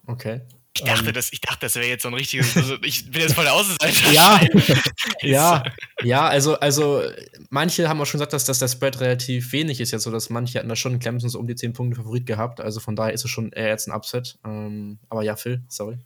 [0.06, 0.12] Oh.
[0.12, 0.40] Okay.
[0.72, 1.30] Ich dachte, um, das,
[1.60, 2.56] das wäre jetzt so ein richtiges.
[2.56, 4.12] Also ich bin jetzt voll der Außenseiter.
[4.12, 4.40] ja,
[5.20, 5.64] ja,
[6.02, 7.02] ja, also, also
[7.50, 10.30] manche haben auch schon gesagt, dass, dass der Spread relativ wenig ist jetzt, so dass
[10.30, 12.60] manche hatten da schon Clemson so um die 10 Punkte Favorit gehabt.
[12.60, 14.38] Also von daher ist es schon eher jetzt ein Upset.
[14.46, 15.98] Ähm, aber ja, Phil, sorry.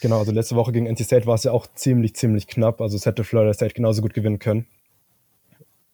[0.00, 2.80] Genau, also letzte Woche gegen NC State war es ja auch ziemlich, ziemlich knapp.
[2.80, 4.66] Also es hätte Florida State genauso gut gewinnen können.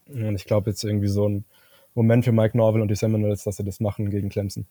[0.09, 1.45] Und ich glaube jetzt irgendwie so ein
[1.95, 4.67] Moment für Mike Norville und die Seminoles, dass sie das machen gegen Clemson.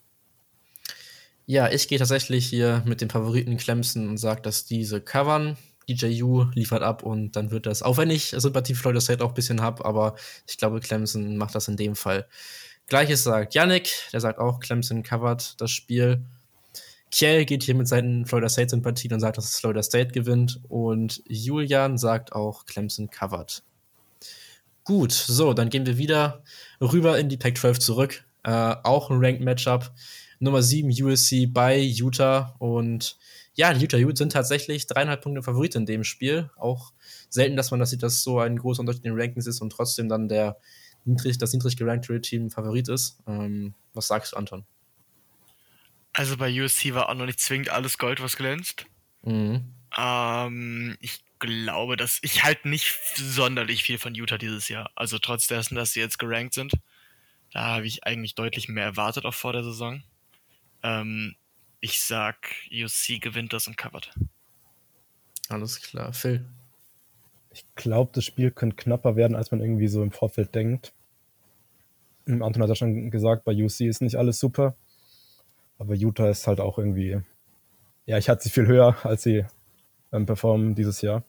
[1.45, 5.57] Ja, ich gehe tatsächlich hier mit dem Favoriten Clemson und sage, dass diese covern.
[5.89, 9.29] DJU liefert ab und dann wird das, auch wenn ich Sympathie für Florida State auch
[9.29, 10.15] ein bisschen habe, aber
[10.47, 12.25] ich glaube, Clemson macht das in dem Fall.
[12.87, 16.23] Gleiches sagt Yannick, der sagt auch, Clemson covert das Spiel.
[17.11, 20.61] Kiel geht hier mit seinen Florida State Sympathien und sagt, dass Florida State gewinnt.
[20.67, 23.63] Und Julian sagt auch, Clemson covert.
[24.83, 26.43] Gut, so, dann gehen wir wieder
[26.81, 28.25] rüber in die Pac-12 zurück.
[28.43, 29.91] Äh, auch ein Ranked-Matchup.
[30.39, 32.55] Nummer 7 USC bei Utah.
[32.59, 33.17] Und
[33.55, 36.49] ja, die Utah Utes sind tatsächlich dreieinhalb Punkte Favorit in dem Spiel.
[36.57, 36.91] Auch
[37.29, 39.71] selten, dass man das sieht, dass so ein großer Unterschied in den Rankings ist und
[39.71, 40.57] trotzdem dann der
[41.05, 43.19] niedrig, das niedrig gerankte Team Favorit ist.
[43.25, 44.65] Ähm, was sagst du, Anton?
[46.11, 48.85] Also bei USC war auch noch nicht zwingend alles Gold, was glänzt.
[49.23, 49.73] Mhm.
[49.97, 54.89] Ähm, ich glaube, dass ich halt nicht sonderlich viel von Utah dieses Jahr.
[54.95, 56.73] Also trotz dessen, dass sie jetzt gerankt sind,
[57.51, 60.03] da habe ich eigentlich deutlich mehr erwartet auch vor der Saison.
[60.83, 61.35] Ähm,
[61.81, 64.13] ich sag, USC gewinnt das und covert.
[65.49, 66.13] Alles klar.
[66.13, 66.45] Phil.
[67.51, 70.93] Ich glaube, das Spiel könnte knapper werden, als man irgendwie so im Vorfeld denkt.
[72.25, 74.75] Anton hat ja schon gesagt, bei UC ist nicht alles super.
[75.77, 77.21] Aber Utah ist halt auch irgendwie,
[78.05, 79.45] ja, ich hatte sie viel höher, als sie
[80.13, 81.23] ähm, performen dieses Jahr.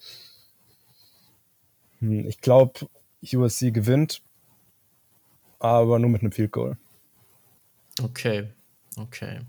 [2.00, 2.88] Hm, ich glaube,
[3.22, 4.22] USC gewinnt,
[5.58, 6.76] aber nur mit einem Field Goal.
[8.02, 8.48] Okay,
[8.96, 9.40] okay.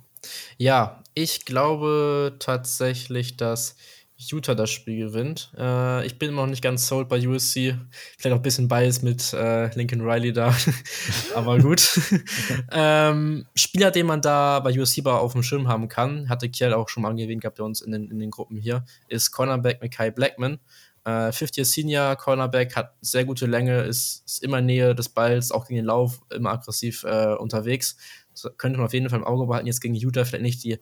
[0.57, 3.75] Ja, ich glaube tatsächlich, dass
[4.17, 5.51] Utah das Spiel gewinnt.
[5.57, 7.75] Äh, ich bin immer noch nicht ganz sold bei USC.
[8.17, 10.55] Vielleicht auch ein bisschen Bias mit äh, Lincoln Riley da.
[11.35, 11.99] Aber gut.
[12.71, 16.73] ähm, Spieler, den man da bei USC aber auf dem Schirm haben kann, hatte Kiel
[16.73, 19.81] auch schon mal angewähnt gehabt bei uns in den, in den Gruppen hier, ist Cornerback
[19.81, 20.59] Mackay Blackman.
[21.03, 25.51] Äh, 50 Senior Cornerback, hat sehr gute Länge, ist, ist immer in Nähe des Balls,
[25.51, 27.97] auch gegen den Lauf, immer aggressiv äh, unterwegs.
[28.33, 29.67] Das könnte man auf jeden Fall im Auge behalten.
[29.67, 30.79] Jetzt gegen Utah vielleicht nicht die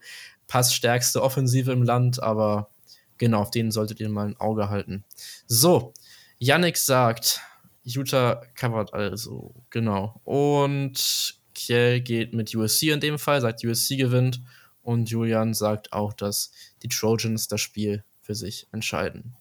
[0.48, 2.70] passstärkste Offensive im Land, aber
[3.18, 5.04] Genau, auf den solltet ihr mal ein Auge halten.
[5.48, 5.94] So,
[6.40, 7.42] Yannick sagt,
[7.84, 10.20] Utah covert also, genau.
[10.24, 14.42] Und Kiel geht mit USC in dem Fall, sagt USC gewinnt.
[14.82, 16.52] Und Julian sagt auch, dass
[16.82, 19.34] die Trojans das Spiel für sich entscheiden.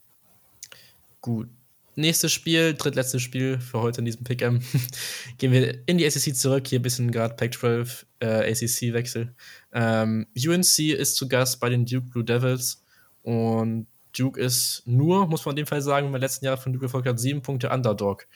[1.20, 1.48] Gut.
[1.94, 4.62] Nächstes Spiel, drittletztes Spiel für heute in diesem Pick'em.
[5.38, 6.66] Gehen wir in die ACC zurück.
[6.66, 9.34] Hier ein bisschen gerade Pac-12 äh, ACC-Wechsel.
[9.72, 12.82] Ähm, UNC ist zu Gast bei den Duke Blue Devils.
[13.22, 16.72] Und Duke ist nur, muss man in dem Fall sagen, wenn man letzten Jahr von
[16.72, 18.26] Duke gefolgt hat, sieben Punkte Underdog.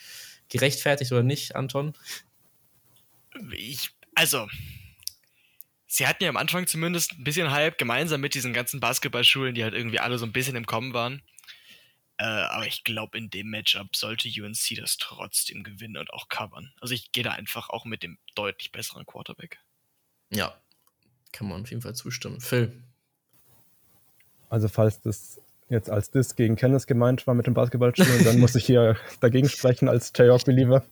[0.49, 1.95] Gerechtfertigt oder nicht, Anton?
[3.53, 4.49] Ich, also,
[5.87, 9.64] sie hatten ja am Anfang zumindest ein bisschen Hype, gemeinsam mit diesen ganzen Basketballschulen, die
[9.64, 11.22] halt irgendwie alle so ein bisschen im Kommen waren.
[12.18, 16.72] Äh, aber ich glaube, in dem Matchup sollte UNC das trotzdem gewinnen und auch covern.
[16.80, 19.59] Also ich gehe da einfach auch mit dem deutlich besseren Quarterback.
[20.30, 20.59] Ja,
[21.32, 22.41] kann man auf jeden Fall zustimmen.
[22.41, 22.82] Phil,
[24.49, 28.55] also falls das jetzt als Diss gegen Kenneth gemeint war mit dem Basketballspielen, dann muss
[28.55, 30.84] ich hier dagegen sprechen als J-Rock-Believer.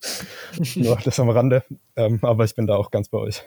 [0.75, 1.63] Nur das am Rande.
[1.97, 3.43] Ähm, aber ich bin da auch ganz bei euch.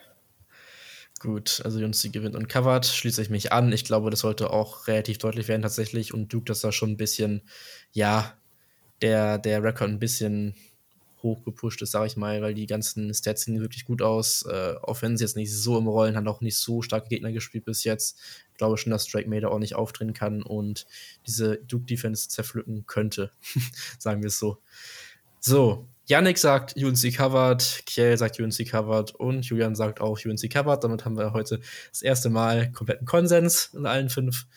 [1.19, 3.71] Gut, also Junzi gewinnt und covert, schließe ich mich an.
[3.73, 6.13] Ich glaube, das sollte auch relativ deutlich werden tatsächlich.
[6.13, 7.41] Und Duke, das da schon ein bisschen,
[7.91, 8.33] ja,
[9.01, 10.55] der, der Rekord ein bisschen
[11.23, 14.43] hochgepusht ist, sage ich mal, weil die ganzen Stats sehen wirklich gut aus.
[14.43, 17.31] Äh, auch wenn sie jetzt nicht so im Rollen, hat auch nicht so starke Gegner
[17.31, 18.19] gespielt bis jetzt.
[18.51, 20.85] Ich glaube schon, dass Drake Mader auch nicht aufdrehen kann und
[21.25, 23.31] diese Duke-Defense zerpflücken könnte.
[23.99, 24.59] sagen wir es so.
[25.39, 30.83] So, Yannick sagt UNC covered, Kiel sagt UNC covered und Julian sagt auch UNC covered.
[30.83, 31.59] Damit haben wir heute
[31.91, 34.47] das erste Mal kompletten Konsens in allen fünf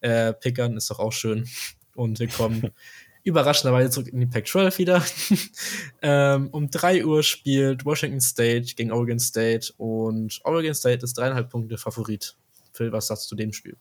[0.00, 0.76] äh, Pickern.
[0.76, 1.48] Ist doch auch schön.
[1.94, 2.70] Und wir kommen
[3.28, 5.04] überraschenderweise zurück in die Pac-12 wieder.
[6.02, 11.50] ähm, um 3 Uhr spielt Washington State gegen Oregon State und Oregon State ist dreieinhalb
[11.50, 12.36] Punkte Favorit.
[12.72, 13.76] Phil, was sagst du zu dem Spiel?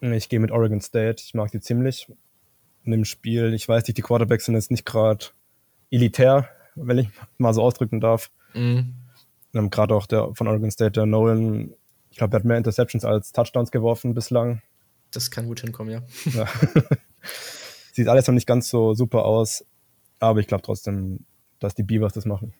[0.00, 1.22] Ich gehe mit Oregon State.
[1.24, 2.08] Ich mag die ziemlich.
[2.84, 5.26] In dem Spiel, ich weiß nicht, die Quarterbacks sind jetzt nicht gerade
[5.90, 8.30] elitär, wenn ich mal so ausdrücken darf.
[8.54, 8.94] Mhm.
[9.52, 11.74] Gerade auch der von Oregon State, der Nolan,
[12.10, 14.62] ich glaube, er hat mehr Interceptions als Touchdowns geworfen bislang.
[15.10, 16.02] Das kann gut hinkommen, ja.
[16.32, 16.46] ja.
[17.98, 19.64] Sieht alles noch nicht ganz so super aus,
[20.20, 21.26] aber ich glaube trotzdem,
[21.58, 22.54] dass die Beavers das machen.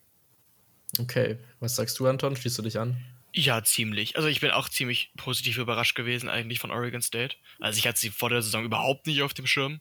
[0.99, 2.35] Okay, was sagst du, Anton?
[2.35, 2.97] Schließt du dich an?
[3.33, 4.17] Ja, ziemlich.
[4.17, 7.37] Also ich bin auch ziemlich positiv überrascht gewesen eigentlich von Oregon State.
[7.61, 9.81] Also ich hatte sie vor der Saison überhaupt nicht auf dem Schirm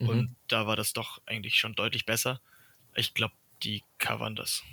[0.00, 0.08] mhm.
[0.08, 2.40] und da war das doch eigentlich schon deutlich besser.
[2.96, 4.64] Ich glaube, die covern das.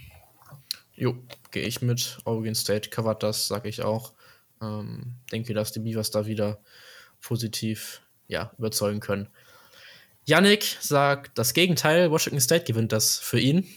[0.95, 2.17] Jo, gehe ich mit.
[2.25, 4.13] Oregon State covert das, sage ich auch.
[4.59, 6.59] Ähm, denke, dass die Beavers da wieder
[7.21, 9.29] positiv ja, überzeugen können.
[10.25, 13.67] Yannick sagt das Gegenteil, Washington State gewinnt das für ihn.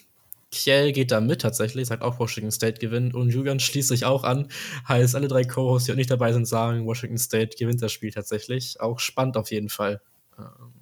[0.50, 4.24] Kiel geht da mit tatsächlich, sagt auch Washington State gewinnt und Julian schließt sich auch
[4.24, 4.48] an.
[4.88, 8.10] Heißt, alle drei Co-Hosts, die auch nicht dabei sind, sagen, Washington State gewinnt das Spiel
[8.10, 8.80] tatsächlich.
[8.80, 10.00] Auch spannend auf jeden Fall.
[10.38, 10.72] Ähm,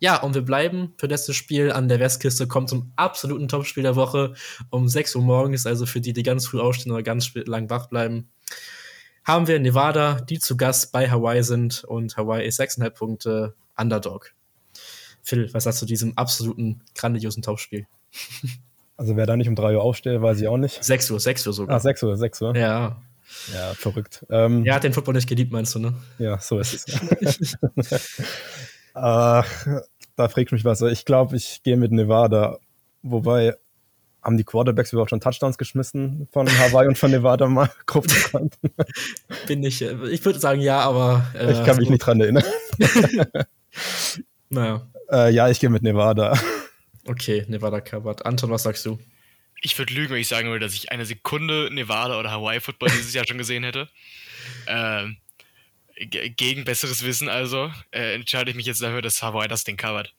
[0.00, 3.96] ja, und wir bleiben für das Spiel an der Westküste, kommt zum absoluten Topspiel der
[3.96, 4.34] Woche
[4.70, 7.88] um 6 Uhr morgens, also für die, die ganz früh aufstehen oder ganz lang wach
[7.88, 8.28] bleiben.
[9.24, 14.34] Haben wir Nevada, die zu Gast bei Hawaii sind und Hawaii ist 6,5 Punkte Underdog.
[15.22, 17.86] Phil, was sagst du zu diesem absoluten grandiosen Topspiel?
[18.96, 20.82] Also wer da nicht um 3 Uhr aufsteht, weiß ich auch nicht.
[20.82, 21.76] 6 Uhr, 6 Uhr sogar.
[21.76, 22.56] Ah, 6 Uhr, 6 Uhr.
[22.56, 22.96] Ja.
[23.52, 24.24] Ja, verrückt.
[24.30, 25.94] Ähm, er hat den Football nicht geliebt, meinst du, ne?
[26.18, 27.58] Ja, so ist es.
[28.94, 29.66] Ach,
[30.16, 30.80] da fragt mich was.
[30.82, 32.58] Ich glaube, ich gehe mit Nevada.
[33.02, 33.54] Wobei
[34.22, 38.58] haben die Quarterbacks überhaupt schon Touchdowns geschmissen von Hawaii und von Nevada mal grob bekannt?
[39.46, 41.24] Bin ich, äh, ich würde sagen ja, aber.
[41.34, 41.92] Äh, ich kann mich so.
[41.92, 42.44] nicht dran erinnern.
[44.48, 44.86] naja.
[45.10, 46.38] Äh, ja, ich gehe mit Nevada.
[47.06, 48.26] Okay, Nevada covered.
[48.26, 48.98] Anton, was sagst du?
[49.62, 52.90] Ich würde lügen, wenn ich sagen würde, dass ich eine Sekunde Nevada oder Hawaii Football
[52.90, 53.88] dieses Jahr schon gesehen hätte.
[54.66, 55.16] Ähm,
[55.96, 60.14] gegen besseres Wissen also äh, entscheide ich mich jetzt dafür, dass Hawaii das Ding covert.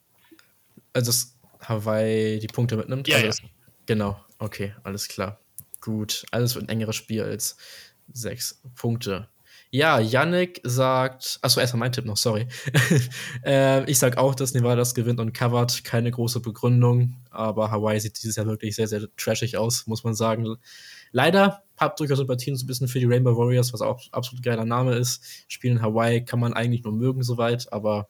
[0.93, 3.07] Also, dass Hawaii die Punkte mitnimmt?
[3.07, 3.49] Ja, also ja.
[3.85, 5.39] Genau, okay, alles klar.
[5.81, 7.57] Gut, alles wird ein engeres Spiel als
[8.11, 9.29] sechs Punkte.
[9.71, 12.47] Ja, Yannick sagt, achso, erstmal mein Tipp noch, sorry.
[13.45, 15.83] äh, ich sag auch, dass Nevada das gewinnt und covert.
[15.83, 20.15] Keine große Begründung, aber Hawaii sieht dieses Jahr wirklich sehr, sehr trashig aus, muss man
[20.15, 20.57] sagen.
[21.11, 24.65] Leider hab durchaus Sympathien so ein bisschen für die Rainbow Warriors, was auch absolut geiler
[24.65, 25.23] Name ist.
[25.47, 28.09] Spielen Hawaii kann man eigentlich nur mögen soweit, aber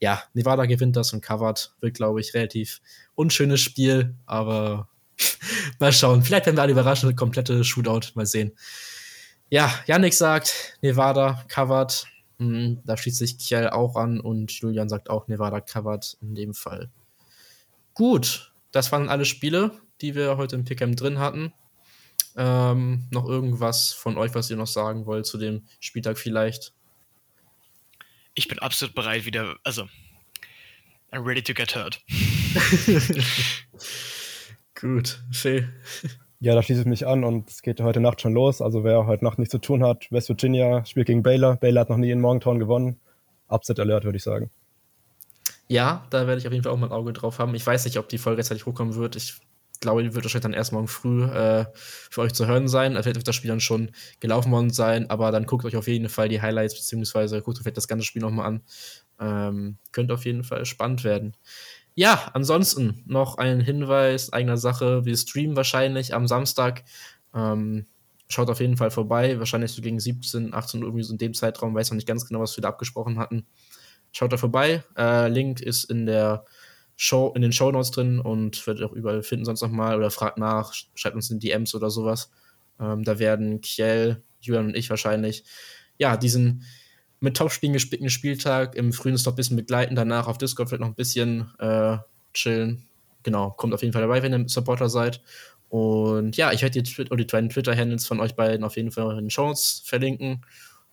[0.00, 1.74] ja, Nevada gewinnt das und covert.
[1.80, 2.80] Wird, glaube ich, relativ
[3.14, 4.88] unschönes Spiel, aber
[5.78, 6.24] mal schauen.
[6.24, 8.12] Vielleicht werden wir alle überraschen, komplette Shootout.
[8.14, 8.52] Mal sehen.
[9.50, 12.06] Ja, Yannick sagt, Nevada covered.
[12.38, 16.54] Hm, da schließt sich Kiel auch an und Julian sagt auch, Nevada covered in dem
[16.54, 16.90] Fall.
[17.94, 21.52] Gut, das waren alle Spiele, die wir heute im Pick'em drin hatten.
[22.36, 26.72] Ähm, noch irgendwas von euch, was ihr noch sagen wollt zu dem Spieltag vielleicht?
[28.34, 29.88] Ich bin absolut bereit wieder, also
[31.10, 32.00] I'm ready to get hurt.
[34.74, 35.72] Gut, Phil.
[36.40, 38.62] Ja, da schließe ich mich an und es geht heute Nacht schon los.
[38.62, 41.56] Also wer heute Nacht nichts zu tun hat, West Virginia spielt gegen Baylor.
[41.56, 43.00] Baylor hat noch nie in Morgantown gewonnen.
[43.48, 44.50] Upset Alert, würde ich sagen.
[45.66, 47.54] Ja, da werde ich auf jeden Fall auch mal ein Auge drauf haben.
[47.54, 49.16] Ich weiß nicht, ob die Folge rechtzeitig hochkommen wird.
[49.16, 49.40] Ich
[49.80, 52.92] glaube, die wird wahrscheinlich dann erst morgen früh äh, für euch zu hören sein.
[52.92, 56.08] Vielleicht wird das Spiel dann schon gelaufen worden sein, aber dann guckt euch auf jeden
[56.08, 58.62] Fall die Highlights, beziehungsweise guckt euch vielleicht das ganze Spiel nochmal an.
[59.20, 61.34] Ähm, könnte auf jeden Fall spannend werden.
[61.98, 65.04] Ja, ansonsten noch ein Hinweis eigener Sache.
[65.04, 66.84] Wir streamen wahrscheinlich am Samstag.
[67.34, 67.86] Ähm,
[68.28, 69.40] schaut auf jeden Fall vorbei.
[69.40, 71.74] Wahrscheinlich so gegen 17, 18 Uhr irgendwie so in dem Zeitraum.
[71.74, 73.48] Weiß noch nicht ganz genau, was wir da abgesprochen hatten.
[74.12, 74.84] Schaut da vorbei.
[74.96, 76.44] Äh, Link ist in der
[76.94, 80.38] Show, in den Show Notes drin und werdet auch überall finden sonst nochmal oder fragt
[80.38, 82.30] nach, schreibt uns in DMs oder sowas.
[82.78, 85.42] Ähm, da werden Kiel, Julian und ich wahrscheinlich,
[85.98, 86.62] ja, diesen
[87.20, 90.88] mit Topspielen gespickten Spieltag im frühen Stop ein bisschen begleiten, danach auf Discord vielleicht noch
[90.88, 91.98] ein bisschen äh,
[92.32, 92.84] chillen.
[93.22, 95.20] Genau, kommt auf jeden Fall dabei, wenn ihr Supporter seid.
[95.68, 99.10] Und ja, ich werde die, Twi die beiden Twitter-Handles von euch beiden auf jeden Fall
[99.12, 100.44] in den Shows verlinken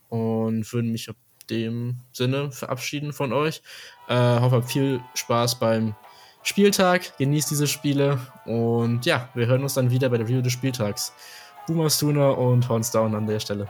[0.09, 1.15] und würde mich in
[1.49, 3.61] dem Sinne verabschieden von euch.
[4.09, 5.95] Äh, hoffe, habt viel Spaß beim
[6.43, 10.53] Spieltag, genießt diese Spiele und ja, wir hören uns dann wieder bei der Review des
[10.53, 11.13] Spieltags.
[11.67, 13.67] Boomer Stuna und Horns Down an der Stelle.